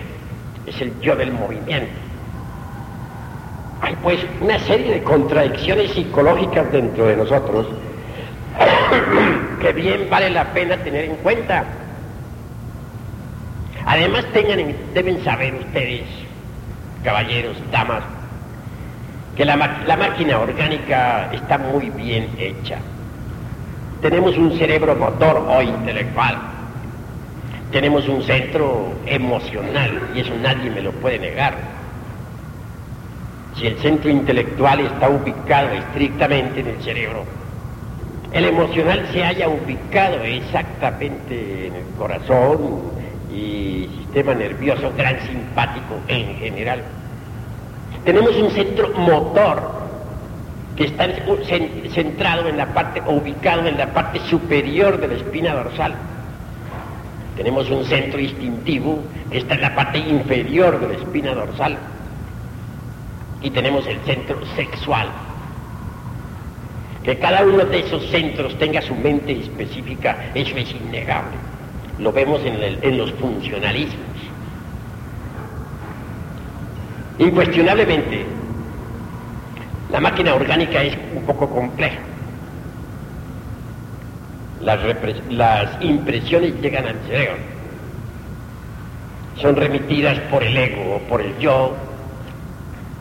Es 0.66 0.82
el 0.82 1.00
yo 1.02 1.16
del 1.16 1.32
movimiento. 1.32 1.92
Hay 3.82 3.96
pues 4.04 4.20
una 4.40 4.60
serie 4.60 4.94
de 4.94 5.04
contradicciones 5.04 5.92
psicológicas 5.92 6.72
dentro 6.72 7.08
de 7.08 7.18
nosotros 7.18 7.68
que 9.62 9.74
bien 9.74 10.08
vale 10.10 10.30
la 10.30 10.46
pena 10.54 10.78
tener 10.78 11.06
en 11.06 11.16
cuenta. 11.18 11.66
Además 13.86 14.26
deben 14.34 15.24
saber 15.24 15.56
ustedes, 15.56 16.04
caballeros, 17.04 17.58
damas, 17.72 18.04
que 19.36 19.46
la 19.46 19.58
máquina 19.58 20.40
orgánica 20.40 21.32
está 21.34 21.58
muy 21.58 21.90
bien 21.90 22.30
hecha. 22.38 22.78
Tenemos 24.02 24.36
un 24.36 24.58
cerebro 24.58 24.96
motor 24.96 25.46
o 25.48 25.62
intelectual. 25.62 26.36
Tenemos 27.72 28.08
un 28.08 28.24
centro 28.24 28.94
emocional 29.06 30.10
y 30.16 30.22
eso 30.22 30.34
nadie 30.42 30.72
me 30.72 30.82
lo 30.82 30.92
puede 30.94 31.20
negar. 31.20 31.54
Si 33.56 33.68
el 33.68 33.78
centro 33.78 34.10
intelectual 34.10 34.80
está 34.80 35.08
ubicado 35.08 35.70
estrictamente 35.70 36.62
en 36.62 36.68
el 36.70 36.82
cerebro, 36.82 37.26
el 38.34 38.46
emocional 38.46 39.08
se 39.14 39.24
haya 39.24 39.48
ubicado 39.48 40.24
exactamente 40.24 41.68
en 41.68 41.76
el 41.76 41.86
corazón 41.98 42.82
y 43.32 43.88
sistema 44.00 44.34
nervioso 44.34 44.92
gran 44.98 45.20
simpático 45.28 45.96
en 46.08 46.38
general. 46.38 46.82
Tenemos 48.04 48.36
un 48.36 48.50
centro 48.50 48.90
motor 48.98 49.62
que 50.82 50.88
está 50.88 51.08
centrado 51.94 52.48
en 52.48 52.58
la 52.58 52.74
parte, 52.74 53.04
o 53.06 53.14
ubicado 53.14 53.68
en 53.68 53.78
la 53.78 53.94
parte 53.94 54.20
superior 54.22 55.00
de 55.00 55.10
la 55.10 55.14
espina 55.14 55.54
dorsal. 55.54 55.94
Tenemos 57.38 57.70
un 57.70 57.86
centro 57.86 58.20
instintivo 58.20 59.00
que 59.30 59.38
está 59.38 59.54
en 59.56 59.62
la 59.62 59.76
parte 59.76 60.00
inferior 60.00 60.80
de 60.80 60.88
la 60.88 60.94
espina 60.96 61.36
dorsal. 61.36 61.78
Y 63.44 63.52
tenemos 63.52 63.86
el 63.86 64.00
centro 64.00 64.40
sexual 64.56 65.08
que 67.04 67.18
cada 67.18 67.44
uno 67.44 67.64
de 67.66 67.80
esos 67.80 68.04
centros 68.10 68.58
tenga 68.58 68.82
su 68.82 68.96
mente 68.96 69.34
específica, 69.34 70.32
eso 70.34 70.56
es 70.58 70.72
innegable. 70.72 71.38
Lo 72.00 72.12
vemos 72.12 72.42
en, 72.44 72.98
los 72.98 73.12
funcionalismos. 73.14 74.00
Incuestionablemente, 77.20 78.26
la 79.92 80.00
máquina 80.00 80.34
orgánica 80.34 80.82
es 80.84 80.98
un 81.14 81.24
poco 81.24 81.50
compleja. 81.50 82.00
Las, 84.62 85.70
impresiones 85.82 86.54
llegan 86.62 86.86
al 86.86 86.96
cerebro. 87.08 87.38
Son 89.36 89.56
remitidas 89.56 90.20
por 90.32 90.44
el 90.44 90.56
ego 90.56 90.96
o 90.96 91.00
por 91.10 91.22
el 91.22 91.38
yo 91.40 91.76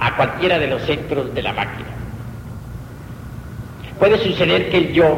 a 0.01 0.17
cualquiera 0.17 0.59
de 0.59 0.67
los 0.67 0.83
centros 0.83 1.35
de 1.35 1.43
la 1.43 1.53
máquina. 1.53 1.89
Puede 3.99 4.19
suceder 4.19 4.71
que 4.71 4.79
el 4.79 4.93
yo 4.93 5.17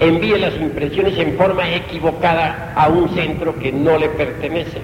envíe 0.00 0.38
las 0.38 0.54
impresiones 0.56 1.16
en 1.18 1.36
forma 1.36 1.72
equivocada 1.72 2.72
a 2.74 2.88
un 2.88 3.08
centro 3.14 3.54
que 3.58 3.70
no 3.70 3.96
le 3.96 4.08
pertenece. 4.08 4.82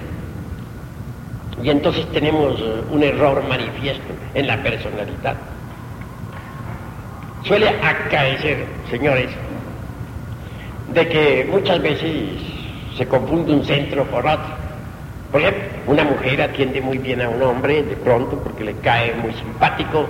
Y 1.63 1.69
entonces 1.69 2.05
tenemos 2.11 2.59
eh, 2.59 2.83
un 2.91 3.03
error 3.03 3.43
manifiesto 3.47 4.13
en 4.33 4.47
la 4.47 4.61
personalidad. 4.61 5.35
Suele 7.43 7.69
acaecer, 7.69 8.65
señores, 8.89 9.29
de 10.93 11.07
que 11.07 11.47
muchas 11.49 11.81
veces 11.81 12.11
se 12.97 13.07
confunde 13.07 13.53
un 13.53 13.65
centro 13.65 14.03
por 14.05 14.25
otro. 14.25 14.55
Por 15.31 15.41
ejemplo, 15.41 15.63
una 15.87 16.03
mujer 16.03 16.41
atiende 16.41 16.81
muy 16.81 16.97
bien 16.97 17.21
a 17.21 17.29
un 17.29 17.41
hombre 17.41 17.83
de 17.83 17.95
pronto 17.95 18.37
porque 18.39 18.63
le 18.63 18.73
cae 18.75 19.13
muy 19.15 19.33
simpático, 19.33 20.07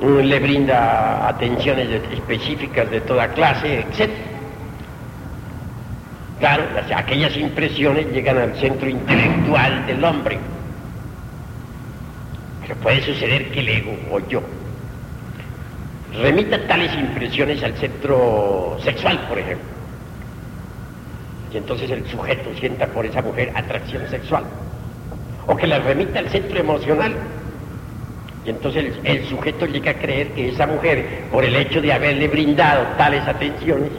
le 0.00 0.40
brinda 0.40 1.28
atenciones 1.28 1.88
específicas 2.12 2.90
de 2.90 3.00
toda 3.02 3.28
clase, 3.28 3.80
etc. 3.80 4.10
Claro, 6.38 6.64
aquellas 6.94 7.36
impresiones 7.36 8.06
llegan 8.12 8.38
al 8.38 8.54
centro 8.56 8.88
intelectual 8.88 9.86
del 9.86 10.04
hombre. 10.04 10.38
Pero 12.62 12.74
puede 12.76 13.02
suceder 13.02 13.50
que 13.50 13.60
el 13.60 13.68
ego 13.68 13.96
o 14.10 14.18
yo 14.28 14.42
remita 16.12 16.58
tales 16.66 16.94
impresiones 16.94 17.62
al 17.62 17.74
centro 17.74 18.78
sexual, 18.82 19.18
por 19.28 19.38
ejemplo. 19.38 19.66
Y 21.52 21.56
entonces 21.56 21.90
el 21.90 22.06
sujeto 22.06 22.50
sienta 22.58 22.86
por 22.86 23.06
esa 23.06 23.22
mujer 23.22 23.52
atracción 23.54 24.08
sexual. 24.08 24.44
O 25.46 25.56
que 25.56 25.66
la 25.66 25.78
remita 25.78 26.18
al 26.18 26.28
centro 26.30 26.58
emocional 26.58 27.14
y 28.44 28.50
entonces 28.50 28.92
el, 29.04 29.24
sujeto 29.26 29.64
llega 29.66 29.92
a 29.92 29.94
creer 29.94 30.32
que 30.32 30.50
esa 30.50 30.66
mujer, 30.66 31.22
por 31.32 31.44
el 31.44 31.56
hecho 31.56 31.80
de 31.80 31.92
haberle 31.92 32.28
brindado 32.28 32.84
tales 32.98 33.26
atenciones, 33.26 33.90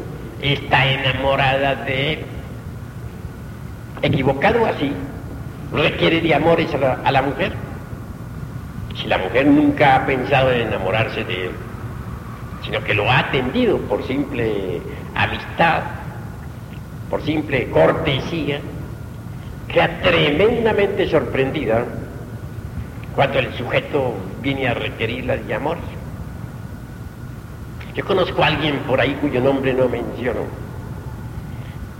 está 0.42 0.86
enamorada 0.92 1.76
de 1.76 2.14
él. 2.14 2.20
Equivocado 4.02 4.66
así, 4.66 4.92
requiere 5.72 6.22
de 6.22 6.36
amores 6.36 6.70
a 6.74 7.12
la, 7.12 7.22
mujer. 7.22 7.54
Si 8.96 9.08
la 9.08 9.18
mujer 9.18 9.48
nunca 9.48 9.96
ha 9.96 10.06
pensado 10.06 10.52
en 10.52 10.68
enamorarse 10.68 11.24
de 11.24 11.46
él, 11.46 11.52
sino 12.64 12.84
que 12.84 12.94
lo 12.94 13.10
ha 13.10 13.20
atendido 13.20 13.78
por 13.80 14.06
simple 14.06 14.82
amistad, 15.16 15.84
por 17.10 17.24
simple 17.24 17.70
cortesía, 17.70 18.60
queda 19.68 20.00
tremendamente 20.02 21.10
sorprendida 21.10 21.86
cuando 23.16 23.40
el 23.40 23.54
sujeto 23.54 24.14
viene 24.42 24.68
a 24.68 24.74
requerirla 24.74 25.38
de 25.38 25.54
amor. 25.54 25.78
Yo 27.96 28.04
conozco 28.04 28.43
a 28.43 28.48
alguien 28.48 28.80
por 28.80 29.00
ahí 29.00 29.18
cuyo 29.22 29.39
nombre 29.39 29.74
no 29.74 29.88
menciono, 29.88 30.41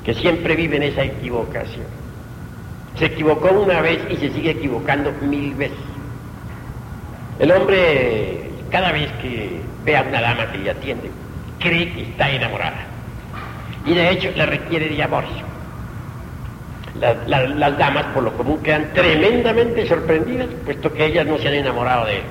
que 0.04 0.14
siempre 0.14 0.56
vive 0.56 0.76
en 0.76 0.84
esa 0.84 1.04
equivocación. 1.04 1.86
Se 2.98 3.06
equivocó 3.06 3.50
una 3.52 3.82
vez 3.82 4.00
y 4.10 4.18
se 4.18 4.30
sigue 4.32 4.52
equivocando 4.52 5.14
mil 5.22 5.54
veces. 5.56 5.78
El 7.39 7.52
hombre, 7.52 8.50
cada 8.70 8.91
vez 8.91 9.10
que 9.22 9.62
ve 9.86 9.96
a 9.96 10.04
una 10.04 10.22
dama 10.22 10.52
que 10.52 10.58
le 10.58 10.72
atiende, 10.72 11.10
cree 11.60 11.93
que 11.93 12.02
está 12.04 12.30
enamorada. 12.30 12.86
Y 13.86 13.93
de 13.93 14.10
hecho 14.10 14.32
le 14.36 14.46
requiere 14.46 14.89
de 14.89 15.04
amor. 15.04 15.24
las 17.00 17.78
damas, 17.78 18.06
por 18.14 18.24
lo 18.24 18.34
común, 18.36 18.60
quedan 18.64 18.91
tremendamente 18.93 19.88
sorprendidas, 19.88 20.48
puesto 20.66 20.91
que 20.91 21.06
ellas 21.06 21.26
no 21.26 21.38
se 21.38 21.48
han 21.48 21.54
enamorado 21.56 22.06
de 22.06 22.18
él. 22.18 22.24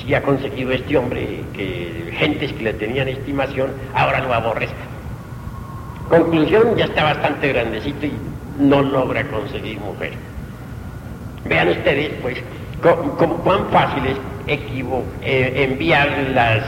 Así 0.00 0.14
ha 0.14 0.22
conseguido 0.22 0.72
este 0.72 0.96
hombre 0.96 1.42
que 1.52 2.10
gentes 2.16 2.52
que 2.54 2.64
le 2.64 2.72
tenían 2.72 3.08
estimación 3.08 3.70
ahora 3.94 4.20
lo 4.20 4.32
aborrezcan. 4.32 4.88
Conclusión, 6.08 6.74
ya 6.76 6.86
está 6.86 7.04
bastante 7.04 7.52
grandecito 7.52 8.06
y 8.06 8.12
no 8.58 8.82
logra 8.82 9.24
conseguir 9.24 9.78
mujer. 9.78 10.12
Vean 11.44 11.68
ustedes, 11.68 12.12
pues, 12.22 12.38
cuán 12.80 13.68
fácil 13.70 14.06
es 14.06 14.58
eh, 15.22 15.66
enviar 15.70 16.08
las, 16.34 16.62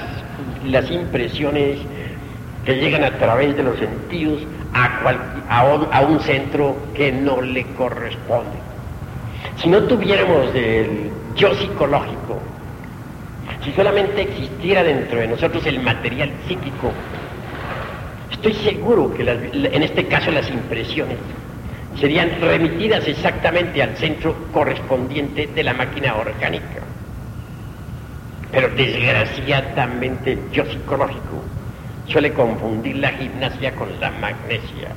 las 0.67 0.91
impresiones 0.91 1.79
que 2.67 2.75
llegan 2.77 3.03
a 3.03 3.17
través 3.19 3.57
de 3.57 3.63
los 3.63 3.79
sentidos 3.79 4.43
a, 4.75 5.01
a, 5.49 6.03
un, 6.03 6.21
centro 6.21 6.77
que 6.95 7.11
no 7.11 7.41
le 7.41 7.65
corresponde. 7.79 8.59
Si 9.57 9.69
no 9.69 9.83
tuviéramos 9.85 10.55
el 10.55 11.11
yo 11.35 11.55
psicológico, 11.55 12.41
si 13.65 13.73
solamente 13.73 14.23
existiera 14.23 14.83
dentro 14.83 15.19
de 15.19 15.29
nosotros 15.29 15.65
el 15.67 15.81
material 15.81 16.31
psíquico 16.47 16.93
Estoy 18.43 18.55
seguro 18.55 19.15
que 19.15 19.23
en 19.23 19.83
este 19.85 20.09
caso 20.09 20.33
las 20.33 20.51
impresiones 20.51 21.17
serían 22.01 22.29
remitidas 22.41 23.07
exactamente 23.07 23.81
al 23.81 23.97
centro 23.97 24.35
correspondiente 24.53 25.47
de 25.47 25.63
la 25.63 25.73
máquina 25.73 26.17
orgánica. 26.17 26.83
Pero 28.51 28.69
desgraciadamente 28.71 30.37
yo 30.53 30.65
psicológico 30.67 31.41
suele 32.09 32.33
confundir 32.33 32.97
la 32.97 33.11
gimnasia 33.11 33.77
con 33.77 33.89
la 34.01 34.11
magnesia. 34.11 34.89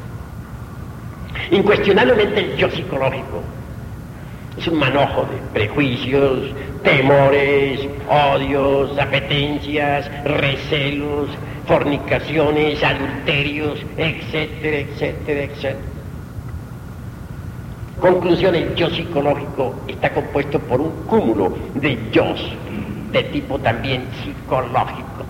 Incuestionablemente 1.51 2.39
el 2.39 2.57
yo 2.57 2.71
psicológico 2.71 3.43
es 4.57 4.67
un 4.67 4.79
manojo 4.79 5.23
de 5.23 5.37
prejuicios, 5.53 6.51
temores, 6.83 7.87
odios, 8.09 8.97
apetencias, 8.97 10.09
recelos, 10.23 11.29
fornicaciones, 11.67 12.83
adulterios, 12.83 13.79
etcétera, 13.97 14.77
etcétera, 14.77 15.43
etcétera. 15.43 15.75
Conclusión, 17.99 18.55
el 18.55 18.75
yo 18.75 18.89
psicológico 18.89 19.73
está 19.87 20.13
compuesto 20.13 20.59
por 20.59 20.81
un 20.81 20.91
cúmulo 21.07 21.57
de 21.75 21.97
yo 22.11 22.35
de 23.11 23.23
tipo 23.23 23.57
también 23.59 24.03
psicológico. 24.23 25.23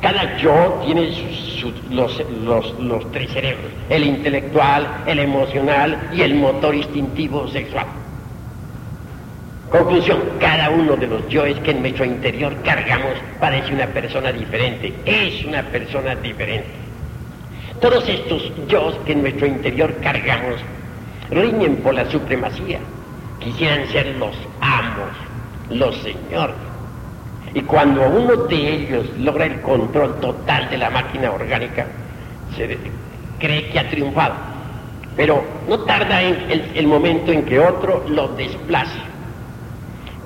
Cada 0.00 0.36
yo 0.38 0.82
tiene 0.84 1.10
los, 1.90 2.22
los 2.78 3.12
tres 3.12 3.30
cerebros, 3.32 3.70
el 3.88 4.04
intelectual, 4.04 4.86
el 5.06 5.18
emocional 5.20 6.10
y 6.12 6.20
el 6.20 6.34
motor 6.34 6.74
instintivo 6.74 7.48
sexual. 7.48 7.86
Conclusión, 9.70 10.20
cada 10.38 10.70
uno 10.70 10.96
de 10.96 11.08
los 11.08 11.28
yoes 11.28 11.58
que 11.60 11.72
en 11.72 11.80
nuestro 11.80 12.04
interior 12.04 12.54
cargamos 12.62 13.14
parece 13.40 13.74
una 13.74 13.86
persona 13.86 14.30
diferente, 14.32 14.94
es 15.04 15.44
una 15.44 15.62
persona 15.64 16.14
diferente. 16.14 16.68
Todos 17.80 18.08
estos 18.08 18.52
yoes 18.68 18.94
que 19.04 19.12
en 19.12 19.22
nuestro 19.22 19.46
interior 19.46 19.92
cargamos 20.02 20.60
riñen 21.30 21.76
por 21.76 21.94
la 21.94 22.08
supremacía, 22.10 22.78
quisieran 23.40 23.88
ser 23.88 24.14
los 24.18 24.36
amos, 24.60 25.10
los 25.70 25.96
señores. 25.96 26.54
Y 27.56 27.62
cuando 27.62 28.06
uno 28.06 28.36
de 28.44 28.74
ellos 28.74 29.06
logra 29.18 29.46
el 29.46 29.62
control 29.62 30.20
total 30.20 30.68
de 30.68 30.76
la 30.76 30.90
máquina 30.90 31.30
orgánica, 31.30 31.86
cree 33.38 33.68
que 33.70 33.78
ha 33.80 33.88
triunfado. 33.88 34.34
Pero 35.16 35.42
no 35.66 35.80
tarda 35.80 36.22
en 36.22 36.70
el 36.74 36.86
momento 36.86 37.32
en 37.32 37.46
que 37.46 37.58
otro 37.58 38.04
lo 38.08 38.28
desplace 38.28 39.00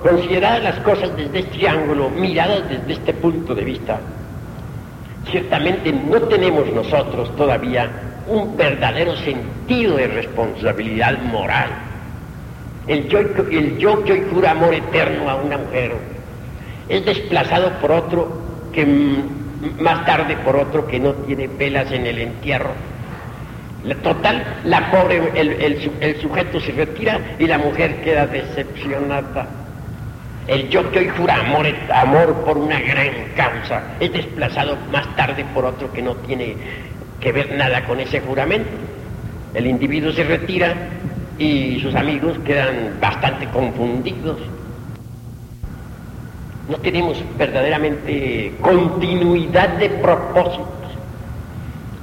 Consideradas 0.03 0.61
las 0.61 0.79
cosas 0.79 1.15
desde 1.15 1.39
este 1.39 1.69
ángulo, 1.69 2.09
miradas 2.09 2.67
desde 2.67 2.91
este 2.91 3.13
punto 3.13 3.55
de 3.55 3.63
vista, 3.63 3.99
ciertamente 5.29 5.93
no 5.93 6.19
tenemos 6.23 6.65
nosotros 6.73 7.33
todavía 7.37 7.89
un 8.27 8.57
verdadero 8.57 9.15
sentido 9.15 9.95
de 9.95 10.07
responsabilidad 10.07 11.17
moral. 11.21 11.69
El 12.87 13.07
yo, 13.07 13.19
el 13.19 13.77
yo 13.77 14.03
que 14.03 14.11
hoy 14.11 14.23
jura 14.33 14.51
amor 14.51 14.73
eterno 14.73 15.29
a 15.29 15.35
una 15.35 15.59
mujer 15.59 15.93
es 16.91 17.05
desplazado 17.05 17.71
por 17.79 17.91
otro 17.91 18.31
que 18.71 18.85
más 19.79 20.05
tarde 20.05 20.37
por 20.37 20.55
otro 20.55 20.87
que 20.87 20.99
no 20.99 21.13
tiene 21.13 21.47
velas 21.47 21.91
en 21.91 22.05
el 22.05 22.19
entierro. 22.19 22.71
Total, 24.03 24.43
la 24.65 24.91
pobre, 24.91 25.31
el 25.35 26.21
sujeto 26.21 26.59
se 26.59 26.71
retira 26.71 27.19
y 27.39 27.47
la 27.47 27.57
mujer 27.57 28.01
queda 28.01 28.27
decepcionada 28.27 29.47
el 30.47 30.69
yo 30.69 30.89
que 30.91 30.99
hoy 30.99 31.07
jura 31.09 31.35
amor, 31.35 31.67
amor 31.93 32.33
por 32.43 32.57
una 32.57 32.79
gran 32.79 33.09
causa 33.35 33.83
es 33.99 34.11
desplazado 34.11 34.75
más 34.91 35.15
tarde 35.15 35.45
por 35.53 35.65
otro 35.65 35.93
que 35.93 36.01
no 36.01 36.15
tiene 36.15 36.55
que 37.19 37.31
ver 37.31 37.55
nada 37.55 37.85
con 37.85 37.99
ese 37.99 38.19
juramento. 38.21 38.69
El 39.53 39.67
individuo 39.67 40.11
se 40.11 40.23
retira 40.23 40.73
y 41.37 41.79
sus 41.79 41.93
amigos 41.93 42.37
quedan 42.43 42.97
bastante 42.99 43.47
confundidos. 43.47 44.39
No 46.71 46.77
tenemos 46.77 47.21
verdaderamente 47.37 48.55
continuidad 48.61 49.69
de 49.77 49.89
propósitos. 49.89 50.67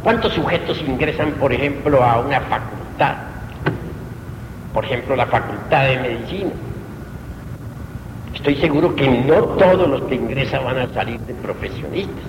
¿Cuántos 0.03 0.35
sujetos 0.35 0.81
ingresan, 0.87 1.33
por 1.33 1.53
ejemplo, 1.53 2.05
a 2.05 2.21
una 2.21 2.41
facultad? 2.43 3.17
Por 4.75 4.85
ejemplo, 4.85 5.17
la 5.17 5.27
facultad 5.27 5.89
de 5.89 5.99
medicina 5.99 6.51
Estoy 8.35 8.57
seguro 8.57 8.95
que 8.95 9.09
no 9.09 9.43
todos 9.43 9.89
los 9.89 10.03
que 10.03 10.15
ingresan 10.17 10.65
van 10.65 10.79
a 10.79 10.95
salir 10.95 11.19
de 11.21 11.35
profesionistas. 11.35 12.25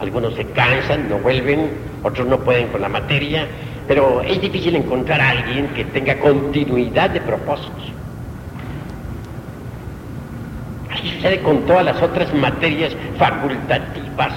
Algunos 0.00 0.34
se 0.34 0.44
cansan, 0.44 1.08
no 1.08 1.18
vuelven, 1.18 1.70
otros 2.02 2.26
no 2.26 2.38
pueden 2.40 2.68
con 2.68 2.82
la 2.82 2.88
materia, 2.88 3.46
pero 3.88 4.22
es 4.22 4.40
difícil 4.40 4.76
encontrar 4.76 5.20
a 5.20 5.30
alguien 5.30 5.68
que 5.68 5.84
tenga 5.86 6.18
continuidad 6.18 7.10
de 7.10 7.20
propósitos. 7.20 7.92
Así 10.96 11.05
con 11.42 11.66
todas 11.66 11.84
las 11.84 12.02
otras 12.02 12.32
materias 12.34 12.96
facultativas. 13.18 14.32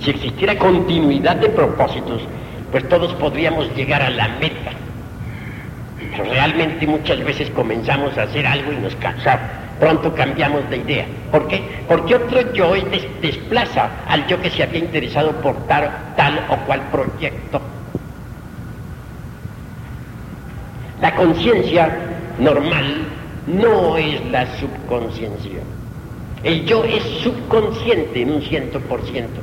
Si 0.00 0.10
existiera 0.10 0.58
continuidad 0.58 1.36
de 1.36 1.48
propósitos, 1.48 2.22
pues 2.70 2.88
todos 2.88 3.12
podríamos 3.14 3.74
llegar 3.76 4.02
a 4.02 4.10
la 4.10 4.28
meta 4.40 4.72
realmente 6.18 6.86
muchas 6.86 7.22
veces 7.24 7.50
comenzamos 7.50 8.16
a 8.18 8.22
hacer 8.22 8.46
algo 8.46 8.72
y 8.72 8.76
nos 8.76 8.94
cansamos. 8.96 9.46
Pronto 9.80 10.14
cambiamos 10.14 10.68
de 10.70 10.76
idea. 10.76 11.06
¿Por 11.30 11.48
qué? 11.48 11.62
Porque 11.88 12.14
otro 12.14 12.52
yo 12.52 12.72
desplaza 13.20 13.90
al 14.06 14.26
yo 14.26 14.40
que 14.40 14.50
se 14.50 14.62
había 14.62 14.78
interesado 14.78 15.32
por 15.40 15.56
tal, 15.66 15.90
tal 16.16 16.38
o 16.48 16.56
cual 16.66 16.80
proyecto. 16.92 17.60
La 21.00 21.14
conciencia 21.16 21.90
normal 22.38 23.06
no 23.46 23.96
es 23.96 24.24
la 24.30 24.46
subconsciencia. 24.58 25.60
El 26.42 26.64
yo 26.64 26.84
es 26.84 27.02
subconsciente 27.22 28.22
en 28.22 28.32
un 28.32 28.42
ciento 28.42 28.80
por 28.80 29.02
ciento. 29.06 29.40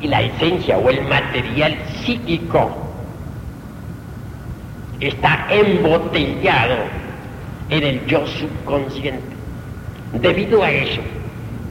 Y 0.00 0.08
la 0.08 0.22
esencia 0.22 0.78
o 0.78 0.90
el 0.90 1.02
material 1.08 1.76
psíquico 2.04 2.70
está 5.00 5.46
embotellado 5.50 6.76
en 7.70 7.82
el 7.82 8.06
yo 8.06 8.26
subconsciente. 8.26 9.36
Debido 10.12 10.62
a 10.62 10.70
eso, 10.70 11.00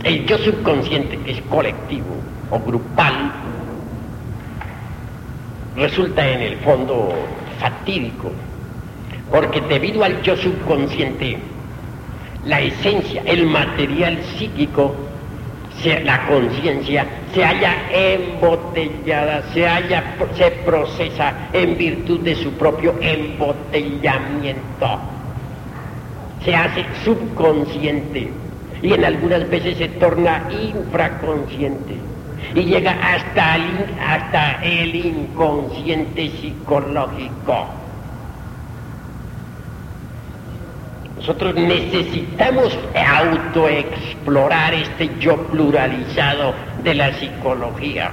el 0.04 0.26
yo 0.26 0.38
subconsciente, 0.40 1.18
que 1.20 1.32
es 1.32 1.42
colectivo 1.44 2.16
o 2.52 2.60
grupal, 2.60 3.32
resulta 5.76 6.28
en 6.28 6.42
el 6.42 6.58
fondo 6.58 7.14
fatídico, 7.60 8.32
Porque 9.36 9.60
debido 9.60 10.06
al 10.06 10.22
yo 10.22 10.38
subconsciente, 10.38 11.38
la 12.46 12.62
esencia, 12.62 13.22
el 13.26 13.46
material 13.48 14.18
psíquico, 14.38 14.96
la 16.06 16.26
conciencia, 16.26 17.06
se 17.34 17.44
halla 17.44 17.76
embotellada, 17.92 19.44
se, 19.54 19.68
halla, 19.68 20.16
se 20.38 20.52
procesa 20.66 21.50
en 21.52 21.78
virtud 21.78 22.22
de 22.22 22.36
su 22.36 22.50
propio 22.54 22.96
embotellamiento. 23.02 25.00
Se 26.46 26.56
hace 26.56 26.86
subconsciente 27.04 28.32
y 28.82 28.94
en 28.94 29.04
algunas 29.04 29.50
veces 29.50 29.78
se 29.78 29.90
torna 29.90 30.48
infraconsciente 30.50 31.96
y 32.56 32.62
llega 32.62 32.94
hasta 32.94 33.58
hasta 34.00 34.64
el 34.64 34.96
inconsciente 34.96 36.32
psicológico. 36.40 37.85
Nosotros 41.26 41.56
necesitamos 41.56 42.78
autoexplorar 42.94 44.76
este 44.76 45.10
yo 45.20 45.36
pluralizado 45.48 46.54
de 46.84 46.94
la 46.94 47.12
psicología. 47.14 48.12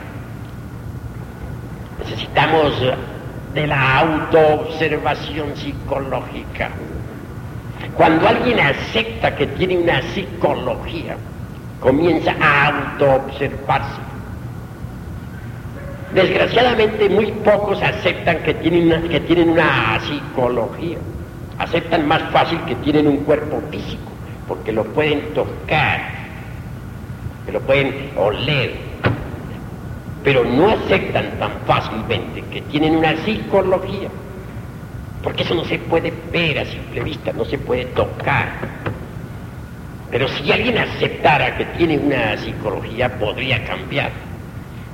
Necesitamos 1.98 2.72
de 3.52 3.66
la 3.66 3.98
autoobservación 3.98 5.54
psicológica. 5.56 6.70
Cuando 7.98 8.28
alguien 8.28 8.58
acepta 8.60 9.36
que 9.36 9.46
tiene 9.46 9.76
una 9.76 10.00
psicología, 10.14 11.14
comienza 11.80 12.34
a 12.40 12.68
autoobservarse. 12.68 14.00
Desgraciadamente 16.14 17.10
muy 17.10 17.26
pocos 17.44 17.82
aceptan 17.82 18.38
que 18.38 18.54
tienen 18.54 19.06
que 19.10 19.20
tienen 19.20 19.50
una 19.50 20.00
psicología 20.00 20.96
aceptan 21.58 22.06
más 22.06 22.22
fácil 22.30 22.58
que 22.66 22.74
tienen 22.76 23.06
un 23.06 23.18
cuerpo 23.18 23.60
físico, 23.70 24.10
porque 24.48 24.72
lo 24.72 24.84
pueden 24.84 25.34
tocar, 25.34 26.00
que 27.46 27.52
lo 27.52 27.60
pueden 27.60 28.10
oler, 28.16 28.74
pero 30.24 30.44
no 30.44 30.70
aceptan 30.70 31.38
tan 31.38 31.52
fácilmente 31.66 32.42
que 32.50 32.62
tienen 32.62 32.96
una 32.96 33.16
psicología, 33.24 34.08
porque 35.22 35.42
eso 35.42 35.54
no 35.54 35.64
se 35.64 35.78
puede 35.78 36.12
ver 36.32 36.60
a 36.60 36.64
simple 36.64 37.02
vista, 37.02 37.32
no 37.32 37.44
se 37.44 37.58
puede 37.58 37.86
tocar. 37.86 38.50
Pero 40.10 40.28
si 40.28 40.52
alguien 40.52 40.76
aceptara 40.76 41.56
que 41.56 41.64
tiene 41.76 41.96
una 41.96 42.36
psicología, 42.36 43.18
podría 43.18 43.64
cambiar. 43.64 44.10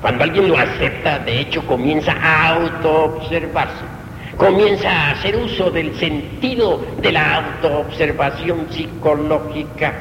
Cuando 0.00 0.22
alguien 0.22 0.48
lo 0.48 0.56
acepta, 0.56 1.18
de 1.18 1.40
hecho, 1.40 1.66
comienza 1.66 2.12
a 2.12 2.54
autoobservarse 2.54 3.97
comienza 4.38 4.88
a 4.88 5.10
hacer 5.10 5.36
uso 5.36 5.68
del 5.70 5.94
sentido 5.96 6.80
de 7.02 7.12
la 7.12 7.36
autoobservación 7.38 8.68
psicológica. 8.70 9.92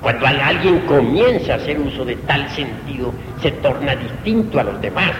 Cuando 0.00 0.26
alguien 0.26 0.80
comienza 0.80 1.54
a 1.54 1.56
hacer 1.56 1.80
uso 1.80 2.04
de 2.04 2.16
tal 2.16 2.48
sentido, 2.50 3.12
se 3.40 3.50
torna 3.50 3.96
distinto 3.96 4.60
a 4.60 4.64
los 4.64 4.80
demás, 4.82 5.12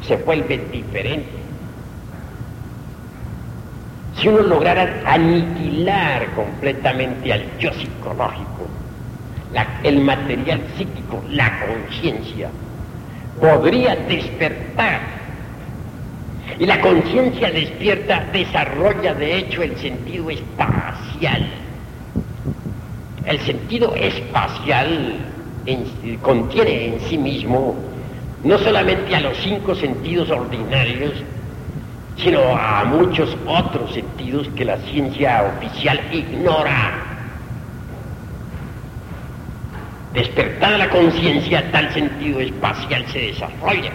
se 0.00 0.16
vuelve 0.16 0.58
diferente. 0.72 1.28
Si 4.16 4.28
uno 4.28 4.40
lograra 4.40 5.02
aniquilar 5.04 6.26
completamente 6.34 7.30
al 7.30 7.44
yo 7.58 7.70
psicológico, 7.74 8.66
el 9.82 10.00
material 10.00 10.62
psíquico, 10.78 11.22
la 11.28 11.60
conciencia, 11.60 12.48
podría 13.38 13.96
despertar 13.96 15.23
y 16.58 16.66
la 16.66 16.80
conciencia 16.80 17.50
despierta 17.50 18.26
desarrolla 18.32 19.14
de 19.14 19.38
hecho 19.38 19.62
el 19.62 19.76
sentido 19.76 20.30
espacial. 20.30 21.48
El 23.26 23.40
sentido 23.40 23.94
espacial 23.94 25.18
contiene 26.22 26.86
en 26.88 27.00
sí 27.00 27.16
mismo 27.16 27.74
no 28.44 28.58
solamente 28.58 29.16
a 29.16 29.20
los 29.20 29.36
cinco 29.38 29.74
sentidos 29.74 30.30
ordinarios, 30.30 31.12
sino 32.16 32.40
a 32.56 32.84
muchos 32.84 33.36
otros 33.46 33.92
sentidos 33.94 34.48
que 34.54 34.66
la 34.66 34.76
ciencia 34.78 35.54
oficial 35.56 35.98
ignora. 36.12 36.92
Despertada 40.12 40.78
la 40.78 40.90
conciencia, 40.90 41.70
tal 41.72 41.92
sentido 41.92 42.40
espacial 42.40 43.04
se 43.08 43.18
desarrolla. 43.18 43.90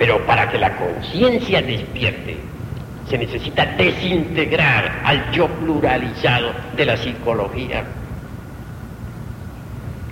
Pero 0.00 0.18
para 0.24 0.48
que 0.48 0.56
la 0.56 0.74
conciencia 0.76 1.60
despierte, 1.60 2.38
se 3.06 3.18
necesita 3.18 3.66
desintegrar 3.66 5.02
al 5.04 5.30
yo 5.30 5.46
pluralizado 5.46 6.52
de 6.74 6.86
la 6.86 6.96
psicología. 6.96 7.84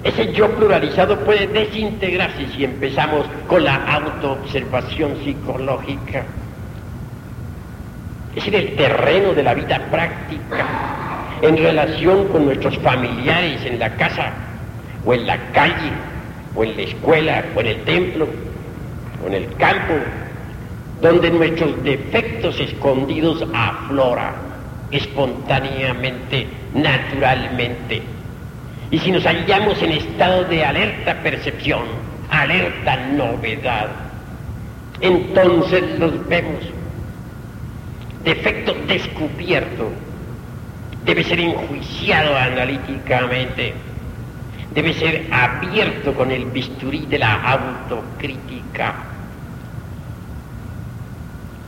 Ese 0.05 0.31
yo 0.35 0.51
pluralizado 0.51 1.19
puede 1.21 1.47
desintegrarse 1.47 2.49
si 2.55 2.65
empezamos 2.65 3.25
con 3.47 3.65
la 3.65 3.77
autoobservación 3.77 5.25
psicológica. 5.25 6.23
Es 8.37 8.47
en 8.47 8.55
el 8.57 8.77
terreno 8.77 9.33
de 9.33 9.43
la 9.43 9.55
vida 9.55 9.81
práctica, 9.91 10.67
en 11.41 11.57
relación 11.57 12.29
con 12.29 12.45
nuestros 12.45 12.77
familiares 12.81 13.65
en 13.65 13.79
la 13.79 13.89
casa, 13.97 14.33
o 15.07 15.15
en 15.15 15.27
la 15.27 15.39
calle, 15.53 15.93
o 16.55 16.63
en 16.63 16.77
la 16.77 16.83
escuela, 16.83 17.43
o 17.57 17.61
en 17.61 17.67
el 17.69 17.85
templo, 17.85 18.29
en 19.27 19.35
el 19.35 19.53
campo, 19.55 19.95
donde 21.01 21.31
nuestros 21.31 21.83
defectos 21.83 22.59
escondidos 22.61 23.45
afloran 23.55 24.35
espontáneamente, 24.91 26.47
naturalmente. 26.75 28.03
Y 28.91 28.99
si 28.99 29.13
nos 29.13 29.25
hallamos 29.25 29.83
en 29.83 29.93
estado 29.93 30.45
de 30.45 30.65
alerta 30.65 31.23
percepción, 31.23 31.83
alerta 32.31 32.97
novedad, 33.13 33.89
entonces 35.01 35.99
los 35.99 36.27
vemos. 36.29 36.63
Defecto 38.25 38.75
descubierto 38.87 39.91
debe 41.05 41.25
ser 41.25 41.41
enjuiciado 41.41 42.37
analíticamente, 42.37 43.73
debe 44.75 44.95
ser 44.95 45.27
abierto 45.33 46.15
con 46.15 46.31
el 46.31 46.45
bisturí 46.47 47.07
de 47.07 47.19
la 47.19 47.43
autocrítica 47.43 48.95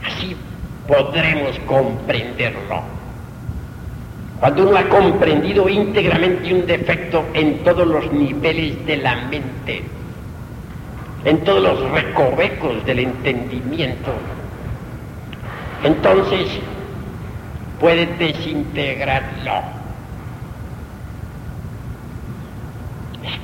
Así 0.05 0.37
podremos 0.87 1.59
comprenderlo. 1.67 2.83
Cuando 4.39 4.69
uno 4.69 4.79
ha 4.79 4.89
comprendido 4.89 5.69
íntegramente 5.69 6.55
un 6.55 6.67
defecto 6.67 7.25
en 7.35 7.59
todos 7.59 7.87
los 7.87 8.11
niveles 8.13 8.85
de 8.87 8.97
la 8.97 9.17
mente, 9.27 9.83
en 11.25 11.45
todos 11.45 11.63
los 11.63 11.91
recovecos 11.91 12.85
del 12.87 13.01
entendimiento, 13.01 14.13
entonces 15.85 16.49
puede 17.79 18.07
desintegrarlo. 18.19 19.80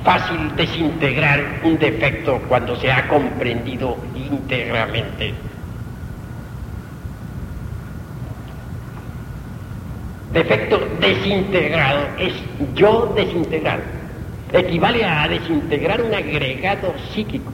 Fácil 0.03 0.55
desintegrar 0.55 1.61
un 1.63 1.77
defecto 1.77 2.39
cuando 2.47 2.75
se 2.77 2.91
ha 2.91 3.07
comprendido 3.07 3.97
íntegramente. 4.15 5.33
Defecto 10.33 10.79
desintegrado 10.99 12.07
es 12.19 12.33
yo 12.75 13.13
desintegrado. 13.15 13.81
Equivale 14.53 15.03
a 15.03 15.27
desintegrar 15.27 16.01
un 16.01 16.13
agregado 16.13 16.93
psíquico. 17.11 17.51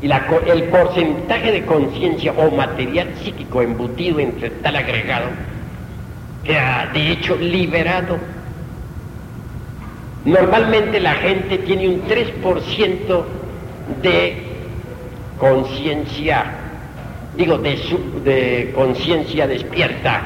Y 0.00 0.10
el 0.10 0.64
porcentaje 0.64 1.52
de 1.52 1.64
conciencia 1.64 2.32
o 2.32 2.50
material 2.50 3.08
psíquico 3.22 3.62
embutido 3.62 4.18
entre 4.18 4.50
tal 4.50 4.74
agregado 4.74 5.26
queda 6.44 6.90
de 6.92 7.12
hecho 7.12 7.36
liberado. 7.36 8.18
Normalmente 10.24 11.00
la 11.00 11.14
gente 11.14 11.58
tiene 11.58 11.88
un 11.88 12.02
3% 12.02 13.24
de 14.02 14.36
conciencia 15.38 16.62
digo, 17.36 17.58
de, 17.58 18.72
conciencia 18.74 19.46
despierta 19.46 20.22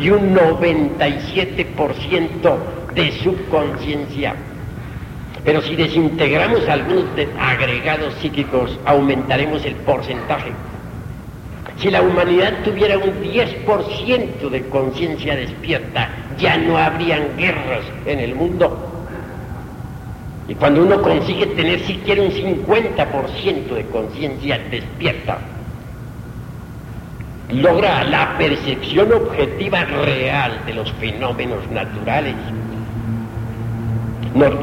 y 0.00 0.10
un 0.10 0.32
97% 0.34 2.56
de 2.94 3.12
subconsciencia. 3.20 4.34
Pero 5.44 5.60
si 5.62 5.76
desintegramos 5.76 6.68
algunos 6.68 7.04
agregados 7.38 8.14
psíquicos, 8.14 8.76
aumentaremos 8.84 9.64
el 9.64 9.76
porcentaje. 9.76 10.50
Si 11.78 11.90
la 11.90 12.02
humanidad 12.02 12.54
tuviera 12.64 12.98
un 12.98 13.22
10% 13.22 14.50
de 14.50 14.68
conciencia 14.68 15.36
despierta, 15.36 16.10
ya 16.36 16.56
no 16.56 16.76
habrían 16.76 17.36
guerras 17.36 17.84
en 18.04 18.18
el 18.18 18.34
mundo. 18.34 18.97
Y 20.48 20.54
cuando 20.54 20.82
uno 20.82 21.00
consigue 21.02 21.46
tener 21.46 21.80
siquiera 21.80 22.22
un 22.22 22.30
50% 22.30 23.68
de 23.68 23.84
conciencia 23.92 24.58
despierta, 24.70 25.38
logra 27.50 28.04
la 28.04 28.36
percepción 28.38 29.12
objetiva 29.12 29.84
real 29.84 30.60
de 30.64 30.74
los 30.74 30.90
fenómenos 30.94 31.70
naturales. 31.70 32.34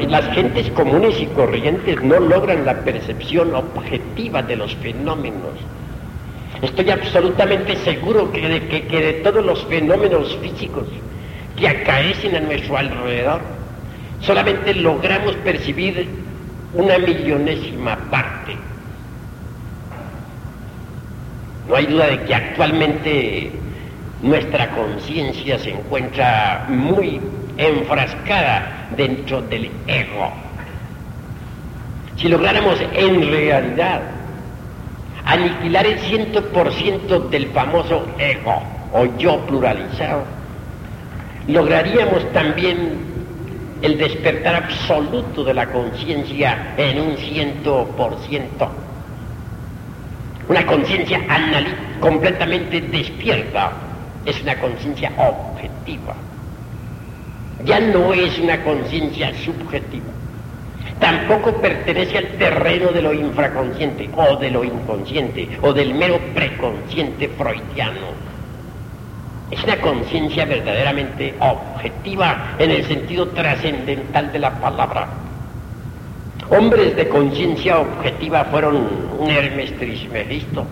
las 0.08 0.26
gentes 0.34 0.70
comunes 0.70 1.20
y 1.20 1.26
corrientes 1.26 2.02
no 2.02 2.18
logran 2.18 2.64
la 2.64 2.80
percepción 2.80 3.54
objetiva 3.54 4.42
de 4.42 4.56
los 4.56 4.74
fenómenos. 4.76 5.54
Estoy 6.62 6.90
absolutamente 6.90 7.76
seguro 7.76 8.32
que 8.32 8.48
de, 8.48 8.66
que, 8.66 8.86
que 8.86 9.00
de 9.00 9.12
todos 9.14 9.44
los 9.44 9.64
fenómenos 9.66 10.36
físicos 10.38 10.86
que 11.56 11.68
acaecen 11.68 12.36
a 12.36 12.40
nuestro 12.40 12.76
alrededor, 12.76 13.55
solamente 14.20 14.74
logramos 14.74 15.34
percibir 15.36 16.08
una 16.74 16.98
millonésima 16.98 17.96
parte 18.10 18.56
no 21.68 21.74
hay 21.74 21.86
duda 21.86 22.06
de 22.06 22.22
que 22.22 22.34
actualmente 22.34 23.52
nuestra 24.22 24.70
conciencia 24.70 25.58
se 25.58 25.70
encuentra 25.70 26.64
muy 26.68 27.20
enfrascada 27.56 28.88
dentro 28.96 29.42
del 29.42 29.70
ego. 29.86 30.32
Si 32.16 32.28
lográramos 32.28 32.78
en 32.92 33.30
realidad 33.30 34.00
aniquilar 35.24 35.86
el 35.86 35.98
ciento 36.00 36.42
por 36.46 36.72
ciento 36.72 37.18
del 37.18 37.48
famoso 37.48 38.06
ego 38.18 38.62
o 38.92 39.06
yo 39.18 39.40
pluralizado, 39.46 40.22
lograríamos 41.48 42.32
también 42.32 43.05
el 43.82 43.98
despertar 43.98 44.54
absoluto 44.56 45.44
de 45.44 45.54
la 45.54 45.66
conciencia 45.66 46.74
en 46.76 47.00
un 47.00 47.16
ciento 47.16 47.86
por 47.96 48.18
ciento 48.26 48.70
una 50.48 50.64
conciencia 50.64 51.20
completamente 51.98 52.80
despierta 52.80 53.72
es 54.24 54.40
una 54.42 54.56
conciencia 54.56 55.10
objetiva. 55.16 56.14
Ya 57.64 57.80
no 57.80 58.12
es 58.12 58.38
una 58.38 58.62
conciencia 58.62 59.32
subjetiva. 59.44 60.04
Tampoco 61.00 61.52
pertenece 61.54 62.18
al 62.18 62.28
terreno 62.38 62.92
de 62.92 63.02
lo 63.02 63.12
infraconsciente 63.12 64.08
o 64.14 64.36
de 64.36 64.50
lo 64.52 64.62
inconsciente 64.62 65.48
o 65.62 65.72
del 65.72 65.94
mero 65.94 66.20
preconsciente 66.32 67.28
freudiano. 67.28 68.14
Es 69.50 69.62
una 69.62 69.76
conciencia 69.80 70.44
verdaderamente 70.44 71.34
objetiva 71.38 72.56
en 72.58 72.70
el 72.70 72.84
sentido 72.84 73.28
trascendental 73.28 74.32
de 74.32 74.38
la 74.40 74.50
palabra 74.50 75.08
Hombres 76.48 76.94
de 76.94 77.08
conciencia 77.08 77.78
objetiva 77.80 78.44
fueron 78.44 78.88
un 79.18 79.28
Hermes 79.28 79.76
Trismegisto, 79.78 80.64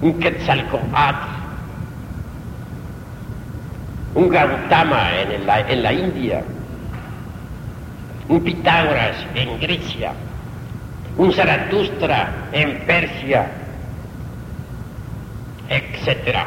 un 0.00 0.18
Quetzalcoatl, 0.18 1.28
un 4.14 4.28
Gautama 4.30 5.20
en 5.20 5.46
la, 5.46 5.60
en 5.60 5.82
la 5.82 5.92
India, 5.92 6.42
un 8.28 8.42
Pitágoras 8.42 9.16
en 9.34 9.60
Grecia, 9.60 10.14
un 11.18 11.30
Zaratustra 11.30 12.48
en 12.52 12.86
Persia, 12.86 13.50
etc. 15.68 16.38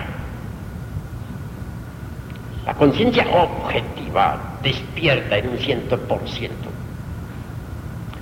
La 2.65 2.73
conciencia 2.73 3.25
objetiva 3.27 4.57
despierta 4.63 5.37
en 5.37 5.49
un 5.49 5.57
ciento 5.59 5.99
por 5.99 6.27
ciento. 6.27 6.69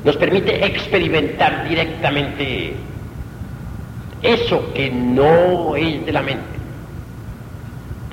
Nos 0.03 0.17
permite 0.17 0.65
experimentar 0.65 1.67
directamente 1.67 2.75
eso 4.21 4.73
que 4.73 4.91
no 4.91 5.77
es 5.77 6.05
de 6.05 6.11
la 6.11 6.21
mente, 6.21 6.43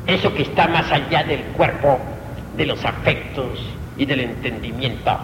eso 0.07 0.33
que 0.33 0.43
está 0.43 0.69
más 0.69 0.91
allá 0.93 1.25
del 1.25 1.43
cuerpo, 1.57 1.99
de 2.57 2.67
los 2.67 2.85
afectos 2.85 3.61
y 3.97 4.07
del 4.07 4.21
entendimiento, 4.21 5.19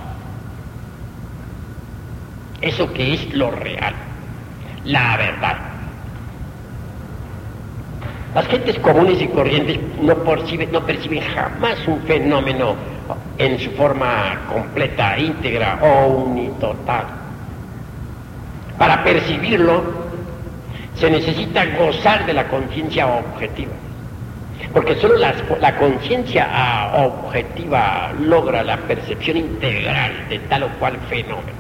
eso 2.60 2.92
que 2.92 3.14
es 3.14 3.32
lo 3.32 3.52
real, 3.52 3.94
la 4.84 5.16
verdad. 5.16 5.75
Las 8.36 8.48
gentes 8.48 8.78
comunes 8.80 9.18
y 9.22 9.28
corrientes 9.28 9.78
no 10.02 10.14
perciben, 10.14 10.70
no 10.70 10.84
perciben 10.84 11.22
jamás 11.22 11.78
un 11.88 12.02
fenómeno 12.02 12.76
en 13.38 13.58
su 13.58 13.70
forma 13.70 14.42
completa, 14.52 15.18
íntegra 15.18 15.78
o 15.80 16.08
unitotal. 16.08 17.06
Para 18.76 19.02
percibirlo 19.02 19.82
se 20.96 21.10
necesita 21.10 21.64
gozar 21.78 22.26
de 22.26 22.34
la 22.34 22.46
conciencia 22.48 23.06
objetiva, 23.06 23.72
porque 24.74 24.96
solo 24.96 25.16
la, 25.16 25.34
la 25.58 25.74
conciencia 25.78 26.90
objetiva 26.92 28.12
logra 28.20 28.62
la 28.62 28.76
percepción 28.76 29.38
integral 29.38 30.12
de 30.28 30.40
tal 30.40 30.64
o 30.64 30.68
cual 30.78 30.98
fenómeno. 31.08 31.56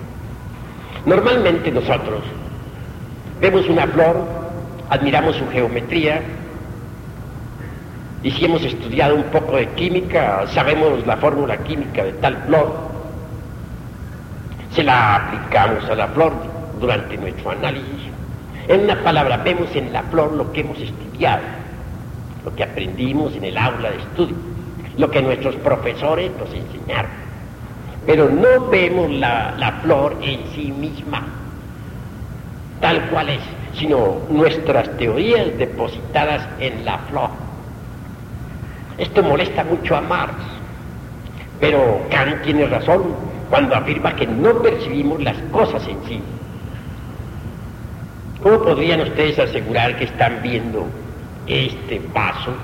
Normalmente 1.06 1.70
nosotros 1.70 2.20
vemos 3.40 3.66
una 3.66 3.86
flor, 3.86 4.26
admiramos 4.90 5.36
su 5.36 5.48
geometría, 5.48 6.20
y 8.22 8.30
si 8.30 8.44
hemos 8.44 8.62
estudiado 8.64 9.14
un 9.14 9.24
poco 9.24 9.56
de 9.56 9.68
química, 9.70 10.46
sabemos 10.48 11.06
la 11.06 11.16
fórmula 11.16 11.58
química 11.58 12.04
de 12.04 12.12
tal 12.14 12.36
flor, 12.46 12.72
se 14.74 14.82
la 14.82 15.16
aplicamos 15.16 15.84
a 15.88 15.94
la 15.94 16.08
flor 16.08 16.32
durante 16.80 17.16
nuestro 17.16 17.50
análisis. 17.50 18.10
En 18.68 18.80
una 18.80 19.02
palabra, 19.02 19.38
vemos 19.38 19.74
en 19.76 19.92
la 19.92 20.02
flor 20.02 20.32
lo 20.32 20.52
que 20.52 20.60
hemos 20.62 20.78
estudiado, 20.78 21.42
lo 22.44 22.54
que 22.54 22.64
aprendimos 22.64 23.34
en 23.36 23.44
el 23.44 23.56
aula 23.56 23.90
de 23.90 23.98
estudio, 23.98 24.36
lo 24.98 25.10
que 25.10 25.22
nuestros 25.22 25.54
profesores 25.56 26.30
nos 26.38 26.52
enseñaron. 26.52 27.10
Pero 28.06 28.28
no 28.28 28.68
vemos 28.68 29.10
la, 29.10 29.54
la 29.56 29.72
flor 29.82 30.16
en 30.20 30.40
sí 30.54 30.72
misma, 30.72 31.22
tal 32.80 33.02
cual 33.08 33.30
es, 33.30 33.42
sino 33.74 34.16
nuestras 34.30 34.90
teorías 34.96 35.56
depositadas 35.58 36.46
en 36.60 36.84
la 36.84 36.98
flor. 36.98 37.45
Esto 38.98 39.22
molesta 39.22 39.62
mucho 39.62 39.94
a 39.94 40.00
Marx, 40.00 40.34
pero 41.60 42.00
Kant 42.10 42.42
tiene 42.42 42.66
razón 42.66 43.14
cuando 43.50 43.74
afirma 43.74 44.16
que 44.16 44.26
no 44.26 44.54
percibimos 44.62 45.22
las 45.22 45.36
cosas 45.52 45.86
en 45.86 45.98
sí. 46.08 46.20
¿Cómo 48.42 48.62
podrían 48.62 49.02
ustedes 49.02 49.38
asegurar 49.38 49.96
que 49.96 50.04
están 50.04 50.40
viendo 50.42 50.86
este 51.46 52.00
vaso? 52.14 52.54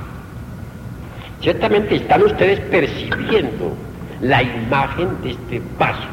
Ciertamente 1.42 1.96
están 1.96 2.22
ustedes 2.22 2.60
percibiendo 2.60 3.74
la 4.22 4.42
imagen 4.42 5.20
de 5.22 5.32
este 5.32 5.60
vaso, 5.78 6.08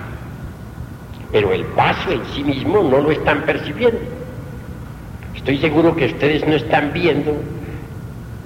pero 1.32 1.54
el 1.54 1.64
vaso 1.78 2.12
en 2.12 2.26
sí 2.34 2.44
mismo 2.44 2.84
no 2.84 3.00
lo 3.00 3.12
están 3.12 3.44
percibiendo. 3.44 4.00
Estoy 5.34 5.60
seguro 5.60 5.96
que 5.96 6.08
ustedes 6.08 6.46
no 6.46 6.56
están 6.56 6.92
viendo 6.92 7.38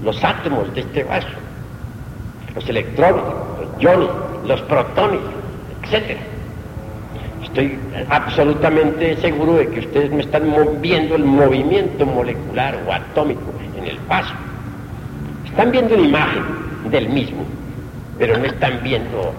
los 0.04 0.24
átomos 0.24 0.72
de 0.76 0.82
este 0.82 1.04
vaso 1.04 1.43
los 2.56 2.68
electrones, 2.70 3.24
los 3.60 3.82
iones, 3.82 4.10
los 4.46 4.62
protones, 4.64 5.20
etc. 5.84 6.18
Estoy 7.44 7.78
absolutamente 8.10 9.18
seguro 9.18 9.56
de 9.56 9.68
que 9.70 9.80
ustedes 9.82 10.12
me 10.12 10.22
están 10.22 10.44
viendo 10.82 11.16
el 11.16 11.24
movimiento 11.26 12.06
molecular 12.06 12.80
o 12.88 12.92
atómico 12.92 13.54
en 13.78 13.86
el 13.86 13.98
vaso. 14.08 14.34
Están 15.46 15.72
viendo 15.72 15.96
una 15.96 16.08
imagen 16.08 16.44
del 16.90 17.10
mismo, 17.10 17.44
pero 18.18 18.38
no 18.38 18.46
están 18.46 18.80
viendo 18.84 19.34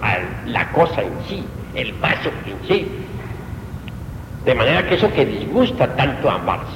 la 0.46 0.70
cosa 0.72 1.02
en 1.02 1.12
sí, 1.28 1.44
el 1.74 1.92
vaso 1.94 2.30
en 2.46 2.68
sí. 2.68 2.88
De 4.44 4.54
manera 4.54 4.86
que 4.86 4.96
eso 4.96 5.10
que 5.12 5.24
disgusta 5.24 5.86
tanto 5.96 6.30
a 6.30 6.38
Marx 6.38 6.66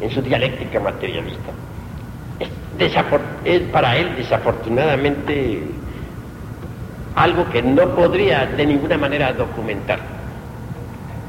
en 0.00 0.10
su 0.10 0.20
dialéctica 0.20 0.80
materialista 0.80 1.52
es 2.78 3.60
para 3.72 3.96
él 3.96 4.14
desafortunadamente 4.16 5.62
algo 7.14 7.48
que 7.50 7.62
no 7.62 7.94
podría 7.94 8.46
de 8.46 8.66
ninguna 8.66 8.98
manera 8.98 9.32
documentar. 9.32 9.98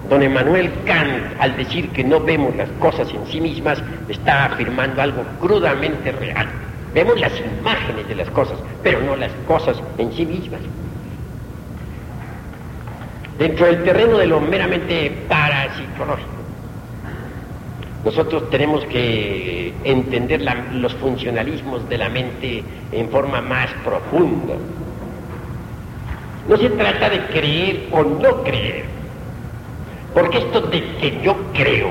Don 0.09 0.21
Emanuel 0.21 0.71
Kant, 0.85 1.39
al 1.39 1.55
decir 1.57 1.89
que 1.89 2.03
no 2.03 2.19
vemos 2.19 2.55
las 2.55 2.69
cosas 2.79 3.09
en 3.11 3.25
sí 3.27 3.41
mismas, 3.41 3.81
está 4.07 4.45
afirmando 4.45 5.01
algo 5.01 5.23
crudamente 5.41 6.11
real. 6.11 6.47
Vemos 6.93 7.19
las 7.19 7.33
imágenes 7.39 8.07
de 8.07 8.15
las 8.15 8.29
cosas, 8.29 8.57
pero 8.83 9.01
no 9.01 9.15
las 9.15 9.31
cosas 9.47 9.81
en 9.97 10.13
sí 10.13 10.25
mismas. 10.25 10.61
Dentro 13.39 13.65
del 13.65 13.83
terreno 13.83 14.17
de 14.17 14.27
lo 14.27 14.39
meramente 14.39 15.11
parapsicológico, 15.27 16.29
nosotros 18.05 18.51
tenemos 18.51 18.85
que 18.85 19.73
entender 19.83 20.41
los 20.73 20.93
funcionalismos 20.93 21.89
de 21.89 21.97
la 21.97 22.07
mente 22.07 22.63
en 22.91 23.09
forma 23.09 23.41
más 23.41 23.71
profunda. 23.83 24.53
No 26.47 26.55
se 26.55 26.69
trata 26.69 27.09
de 27.09 27.19
creer 27.25 27.87
o 27.91 28.03
no 28.03 28.43
creer, 28.43 28.85
porque 30.13 30.37
esto 30.37 30.61
de 30.61 30.83
que 30.97 31.19
yo 31.23 31.35
creo 31.53 31.89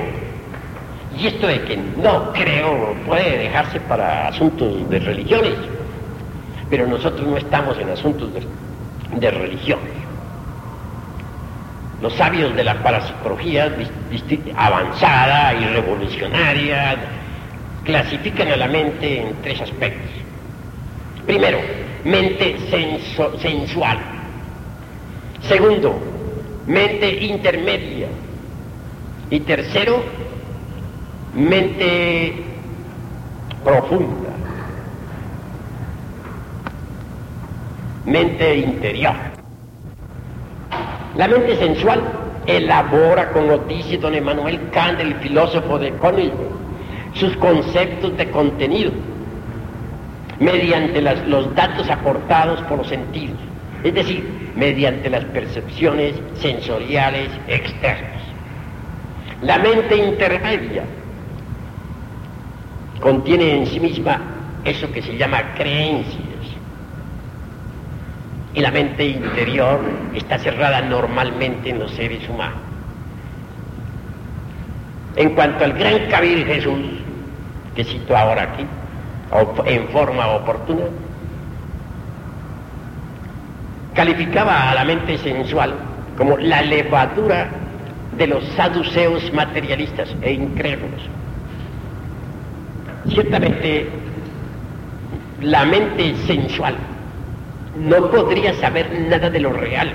Y 1.17 1.27
esto 1.27 1.47
de 1.47 1.61
que 1.61 1.77
no 1.77 2.31
creo 2.33 2.93
puede 3.05 3.37
dejarse 3.37 3.79
para 3.81 4.27
asuntos 4.29 4.89
de 4.89 4.99
religiones, 4.99 5.53
pero 6.69 6.87
nosotros 6.87 7.25
no 7.25 7.37
estamos 7.37 7.77
en 7.77 7.89
asuntos 7.89 8.29
de, 9.19 9.31
religiones. 9.31 9.94
Los 12.05 12.13
sabios 12.13 12.55
de 12.55 12.63
la 12.63 12.83
parapsicología 12.83 13.75
avanzada 14.55 15.55
y 15.55 15.65
revolucionaria 15.73 16.97
clasifican 17.83 18.47
a 18.49 18.57
la 18.57 18.67
mente 18.67 19.21
en 19.21 19.33
tres 19.41 19.59
aspectos. 19.59 20.11
Primero, 21.25 21.57
mente 22.03 22.57
sensual. 23.41 23.97
Segundo, 25.47 25.99
mente 26.67 27.25
intermedia. 27.25 28.09
Y 29.31 29.39
tercero, 29.39 30.03
mente 31.33 32.33
profunda, 33.63 34.29
mente 38.05 38.57
interior. 38.57 39.34
La 41.17 41.27
mente 41.27 41.55
sensual 41.55 42.01
elabora 42.45 43.31
con 43.31 43.47
noticias 43.47 44.01
don 44.01 44.13
Emanuel 44.13 44.59
Kant, 44.71 44.99
el 44.99 45.15
filósofo 45.15 45.79
de 45.79 45.91
Königsberg, 45.93 46.51
sus 47.13 47.35
conceptos 47.37 48.17
de 48.17 48.29
contenido 48.29 48.91
mediante 50.39 51.01
los 51.01 51.55
datos 51.55 51.89
aportados 51.89 52.61
por 52.63 52.79
los 52.79 52.87
sentidos, 52.87 53.37
es 53.83 53.93
decir, 53.93 54.51
mediante 54.55 55.09
las 55.09 55.23
percepciones 55.25 56.15
sensoriales 56.35 57.29
externas. 57.47 58.21
La 59.41 59.57
mente 59.57 59.95
intermedia 59.95 60.83
contiene 62.99 63.57
en 63.57 63.65
sí 63.67 63.79
misma 63.79 64.19
eso 64.65 64.91
que 64.91 65.01
se 65.01 65.15
llama 65.15 65.53
creencias. 65.55 66.24
Y 68.55 68.61
la 68.61 68.71
mente 68.71 69.05
interior 69.05 69.81
está 70.13 70.39
cerrada 70.39 70.81
normalmente 70.81 71.69
en 71.69 71.79
los 71.79 71.91
seres 71.91 72.27
humanos. 72.29 72.57
En 75.17 75.35
cuanto 75.35 75.65
al 75.65 75.73
gran 75.73 76.07
Kabir 76.09 76.45
Jesús, 76.45 76.79
que 77.75 77.83
cito 77.83 78.15
ahora 78.15 78.43
aquí, 78.43 78.65
en 79.65 79.87
forma 79.89 80.27
oportuna, 80.27 80.85
calificaba 83.93 84.71
a 84.71 84.75
la 84.75 84.85
mente 84.85 85.17
sensual 85.17 85.73
como 86.17 86.37
la 86.37 86.61
levadura 86.61 87.49
de 88.17 88.27
los 88.27 88.43
saduceos 88.55 89.33
materialistas 89.33 90.15
e 90.21 90.31
incrédulos. 90.31 91.01
Ciertamente, 93.09 93.89
la 95.41 95.65
mente 95.65 96.15
sensual 96.25 96.75
no 97.75 98.09
podría 98.09 98.53
saber 98.55 99.07
nada 99.09 99.29
de 99.29 99.39
lo 99.39 99.51
real, 99.51 99.93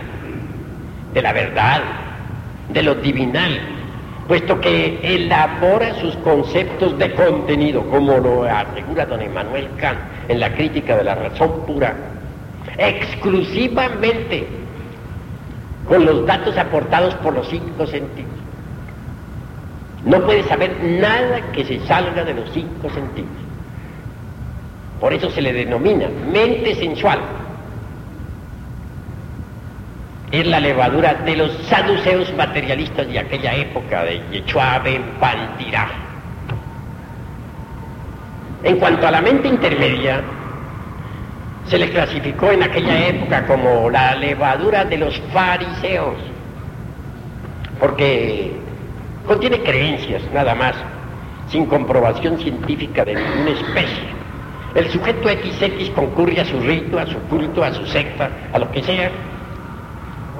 de 1.13 1.23
la 1.23 1.33
verdad, 1.33 1.83
de 2.69 2.83
lo 2.83 2.95
divinal, 2.97 3.61
puesto 4.29 4.61
que 4.61 5.01
elabora 5.03 5.95
sus 5.95 6.15
conceptos 6.17 6.99
de 6.99 7.13
contenido, 7.15 7.83
como 7.91 8.19
lo 8.19 8.45
asegura 8.45 9.07
don 9.07 9.21
Emanuel 9.21 9.69
Kant 9.79 9.99
en 10.29 10.41
la 10.41 10.53
crítica 10.55 10.97
de 10.97 11.05
la 11.05 11.15
razón 11.15 11.67
pura, 11.67 11.95
exclusivamente 12.79 14.47
con 15.89 16.05
los 16.05 16.25
datos 16.27 16.57
aportados 16.57 17.15
por 17.17 17.35
los 17.35 17.49
cinco 17.49 17.87
sentidos. 17.87 18.31
No 20.05 20.25
puede 20.25 20.45
saber 20.45 20.77
nada 20.83 21.41
que 21.53 21.65
se 21.65 21.81
salga 21.87 22.25
de 22.25 22.35
los 22.35 22.51
cinco 22.53 22.89
sentidos. 22.91 23.29
Por 25.01 25.13
eso 25.13 25.31
se 25.31 25.43
le 25.43 25.53
denomina 25.53 26.09
mente 26.31 26.75
sensual. 26.75 27.19
Es 30.33 30.47
la 30.47 30.61
levadura 30.61 31.15
de 31.15 31.35
los 31.35 31.53
saduceos 31.67 32.33
materialistas 32.35 33.09
de 33.09 33.19
aquella 33.19 33.55
época, 33.57 34.05
de 34.05 34.23
Yechua 34.31 34.81
Pantirá. 35.19 35.89
En 38.63 38.77
cuanto 38.77 39.09
a 39.09 39.11
la 39.11 39.21
mente 39.21 39.49
intermedia, 39.49 40.23
se 41.67 41.79
le 41.79 41.91
clasificó 41.91 42.51
en 42.53 42.63
aquella 42.63 43.09
época 43.09 43.47
como 43.47 43.91
la 43.91 44.15
levadura 44.15 44.85
de 44.85 44.99
los 44.99 45.21
fariseos, 45.33 46.17
porque 47.81 48.53
contiene 49.27 49.61
creencias 49.63 50.23
nada 50.33 50.55
más, 50.55 50.75
sin 51.49 51.67
comprobación 51.67 52.39
científica 52.39 53.05
de 53.05 53.17
ninguna 53.17 53.51
especie. 53.51 54.21
El 54.75 54.89
sujeto 54.91 55.29
XX 55.29 55.91
concurre 55.91 56.41
a 56.41 56.45
su 56.45 56.61
rito, 56.61 57.01
a 57.01 57.07
su 57.07 57.19
culto, 57.23 57.65
a 57.65 57.73
su 57.73 57.85
secta, 57.87 58.31
a 58.53 58.59
lo 58.59 58.71
que 58.71 58.83
sea, 58.83 59.11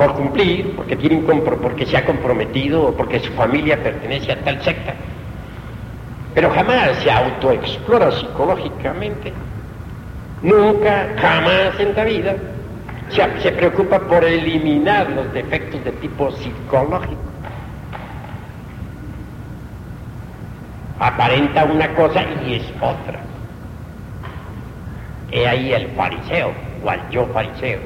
por 0.01 0.15
cumplir, 0.15 0.75
porque, 0.77 0.97
tiene 0.97 1.19
porque 1.19 1.85
se 1.85 1.95
ha 1.95 2.07
comprometido 2.07 2.85
o 2.85 2.97
porque 2.97 3.21
su 3.21 3.31
familia 3.33 3.77
pertenece 3.83 4.33
a 4.33 4.41
tal 4.41 4.63
secta, 4.63 4.95
pero 6.35 6.49
jamás 6.51 6.97
se 7.03 7.11
autoexplora 7.11 8.11
psicológicamente 8.11 9.31
Nunca, 10.43 11.07
jamás 11.21 11.79
en 11.79 11.95
la 11.95 12.05
vida 12.05 12.35
se, 13.11 13.43
se 13.43 13.53
preocupa 13.53 13.99
por 13.99 14.25
eliminar 14.25 15.11
los 15.11 15.31
defectos 15.35 15.85
de 15.85 15.93
tipo 15.93 16.31
psicológico. 16.33 17.21
Aparenta 20.99 21.65
una 21.65 21.95
cosa 21.95 22.25
y 22.47 22.55
es 22.55 22.63
otra. 22.77 23.21
He 25.31 25.47
ahí 25.47 25.75
el 25.75 25.89
fariseo, 25.89 26.53
o 26.83 26.89
al 26.89 27.11
yo 27.11 27.27
fariseo. 27.35 27.81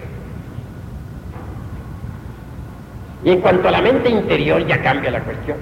Y 3.24 3.30
en 3.30 3.40
cuanto 3.40 3.68
a 3.68 3.70
la 3.70 3.80
mente 3.80 4.10
interior 4.10 4.66
ya 4.66 4.82
cambia 4.82 5.10
la 5.10 5.20
cuestión. 5.20 5.56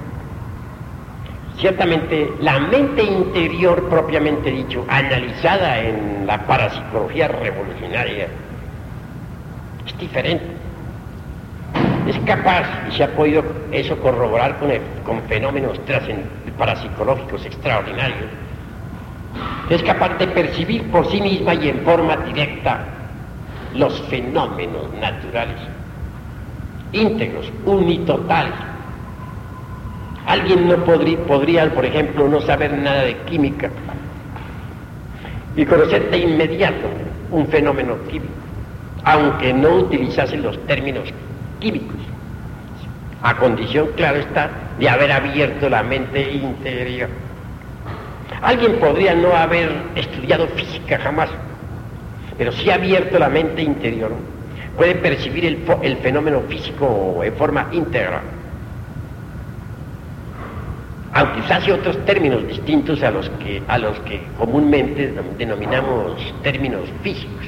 Ciertamente, 1.58 2.32
la 2.40 2.58
mente 2.58 3.04
interior 3.04 3.88
propiamente 3.88 4.50
dicho, 4.50 4.84
analizada 4.88 5.80
en 5.80 6.26
la 6.26 6.44
parapsicología 6.46 7.28
revolucionaria, 7.28 8.26
es 9.86 9.98
diferente. 9.98 10.44
Es 12.08 12.18
capaz, 12.26 12.66
y 12.88 12.96
se 12.96 13.04
ha 13.04 13.14
podido 13.14 13.44
eso 13.70 13.96
corroborar 13.98 14.58
con, 14.58 14.70
con 15.04 15.22
fenómenos 15.28 15.78
parapsicológicos 16.58 17.44
extraordinarios, 17.46 18.28
es 19.70 19.82
capaz 19.82 20.18
de 20.18 20.26
percibir 20.28 20.90
por 20.90 21.10
sí 21.10 21.20
misma 21.20 21.54
y 21.54 21.68
en 21.68 21.80
forma 21.80 22.16
directa 22.16 22.84
los 23.74 24.00
fenómenos 24.02 24.92
naturales, 25.00 25.56
íntegros, 26.93 27.51
unitotales, 27.64 28.55
Alguien 30.26 30.68
no 30.68 30.76
podría, 30.76 31.68
por 31.74 31.84
ejemplo, 31.84 32.28
no 32.28 32.40
saber 32.40 32.72
nada 32.78 33.03
de 33.03 33.16
química 33.24 33.70
y 35.57 35.66
conocer 35.66 36.11
de 36.11 36.18
inmediato 36.18 36.88
un 37.30 37.47
fenómeno 37.49 37.97
químico, 38.09 38.32
aunque 39.05 39.53
no 39.53 39.70
utilizase 39.76 40.36
los 40.36 40.59
términos 40.66 41.09
químicos, 41.59 41.97
a 43.22 43.36
condición, 43.36 43.88
claro 43.97 44.18
está, 44.20 44.51
de 44.78 44.88
haber 44.88 45.11
abierto 45.11 45.68
la 45.68 45.82
mente 45.82 46.32
interior. 46.32 47.09
Alguien 48.40 48.76
podría 48.76 49.14
no 49.14 49.34
haber 49.34 49.70
estudiado 49.97 50.47
física 50.49 50.99
jamás, 50.99 51.30
pero 52.38 52.53
si 52.53 52.70
ha 52.70 52.76
abierto 52.76 53.18
la 53.18 53.28
mente 53.28 53.62
interior, 53.62 54.12
puede 54.76 54.94
percibir 54.96 55.44
el, 55.44 55.64
el 55.82 55.96
fenómeno 55.98 56.40
físico 56.48 57.20
en 57.22 57.34
forma 57.34 57.68
íntegra 57.72 58.22
aunque 61.14 61.40
usase 61.40 61.72
otros 61.72 62.02
términos 62.06 62.46
distintos 62.48 63.02
a 63.02 63.10
los 63.10 63.28
que, 63.30 63.62
a 63.68 63.78
los 63.78 63.98
que 64.00 64.22
comúnmente 64.38 65.12
denominamos 65.36 66.16
términos 66.42 66.88
físicos. 67.02 67.46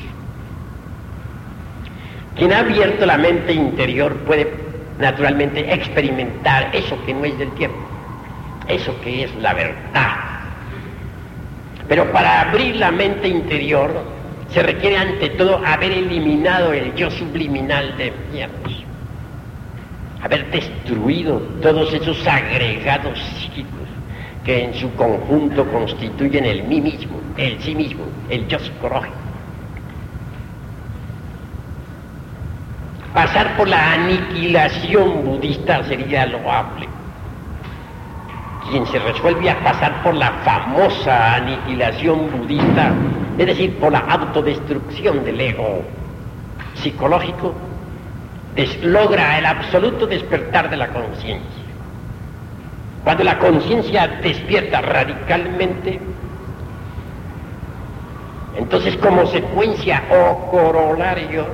Quien 2.36 2.52
ha 2.52 2.58
abierto 2.58 3.06
la 3.06 3.16
mente 3.16 3.52
interior 3.52 4.14
puede 4.26 4.52
naturalmente 4.98 5.72
experimentar 5.72 6.70
eso 6.74 6.96
que 7.06 7.14
no 7.14 7.24
es 7.24 7.38
del 7.38 7.50
tiempo, 7.52 7.78
eso 8.68 8.94
que 9.02 9.24
es 9.24 9.34
la 9.36 9.54
verdad. 9.54 10.14
Pero 11.88 12.10
para 12.12 12.42
abrir 12.42 12.76
la 12.76 12.90
mente 12.90 13.28
interior 13.28 13.90
se 14.54 14.62
requiere 14.62 14.96
ante 14.96 15.30
todo 15.30 15.60
haber 15.66 15.92
eliminado 15.92 16.72
el 16.72 16.94
yo 16.94 17.10
subliminal 17.10 17.96
de 17.98 18.12
mierda 18.32 18.64
haber 20.24 20.50
destruido 20.50 21.38
todos 21.60 21.92
esos 21.92 22.26
agregados 22.26 23.18
psíquicos 23.18 23.86
que 24.42 24.64
en 24.64 24.74
su 24.74 24.90
conjunto 24.94 25.70
constituyen 25.70 26.46
el 26.46 26.64
mí 26.64 26.80
mismo, 26.80 27.20
el 27.36 27.60
sí 27.60 27.74
mismo, 27.74 28.04
el 28.30 28.48
yo 28.48 28.58
psicológico. 28.58 29.14
Pasar 33.12 33.54
por 33.56 33.68
la 33.68 33.92
aniquilación 33.92 35.24
budista 35.24 35.84
sería 35.84 36.24
loable. 36.26 36.88
Quien 38.70 38.86
se 38.86 38.98
resuelve 38.98 39.50
a 39.50 39.62
pasar 39.62 40.02
por 40.02 40.14
la 40.14 40.30
famosa 40.44 41.34
aniquilación 41.34 42.30
budista, 42.30 42.92
es 43.38 43.46
decir, 43.46 43.78
por 43.78 43.92
la 43.92 44.00
autodestrucción 44.00 45.24
del 45.24 45.40
ego 45.40 45.82
psicológico, 46.74 47.54
logra 48.82 49.38
el 49.38 49.46
absoluto 49.46 50.06
despertar 50.06 50.70
de 50.70 50.76
la 50.76 50.88
conciencia. 50.88 51.64
Cuando 53.02 53.24
la 53.24 53.38
conciencia 53.38 54.08
despierta 54.22 54.80
radicalmente, 54.80 56.00
entonces 58.56 58.96
como 58.96 59.26
secuencia 59.26 60.04
o 60.10 60.50
corolario, 60.50 61.46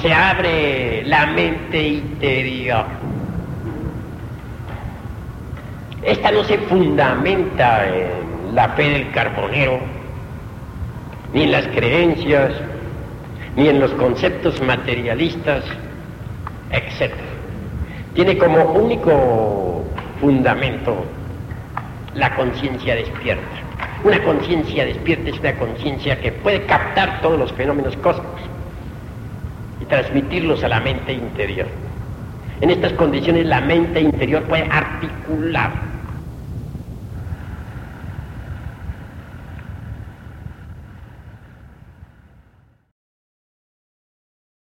se 0.00 0.12
abre 0.12 1.02
la 1.06 1.26
mente 1.26 1.82
interior. 1.82 2.84
Esta 6.04 6.30
no 6.30 6.44
se 6.44 6.58
fundamenta 6.58 7.86
en 7.88 8.54
la 8.54 8.68
fe 8.70 8.90
del 8.90 9.10
carbonero, 9.12 9.80
ni 11.32 11.44
en 11.44 11.52
las 11.52 11.66
creencias, 11.68 12.52
ni 13.56 13.68
en 13.68 13.80
los 13.80 13.90
conceptos 13.92 14.60
materialistas, 14.60 15.64
etc. 16.70 17.14
Tiene 18.12 18.36
como 18.36 18.64
único 18.64 19.82
fundamento 20.20 21.06
la 22.14 22.36
conciencia 22.36 22.96
despierta. 22.96 23.42
Una 24.04 24.22
conciencia 24.22 24.84
despierta 24.84 25.30
es 25.30 25.40
una 25.40 25.54
conciencia 25.54 26.20
que 26.20 26.32
puede 26.32 26.66
captar 26.66 27.22
todos 27.22 27.38
los 27.38 27.50
fenómenos 27.54 27.96
cósmicos 27.96 28.42
y 29.80 29.86
transmitirlos 29.86 30.62
a 30.62 30.68
la 30.68 30.80
mente 30.80 31.14
interior. 31.14 31.66
En 32.60 32.68
estas 32.68 32.92
condiciones 32.92 33.46
la 33.46 33.62
mente 33.62 34.00
interior 34.02 34.42
puede 34.42 34.64
articular 34.70 35.93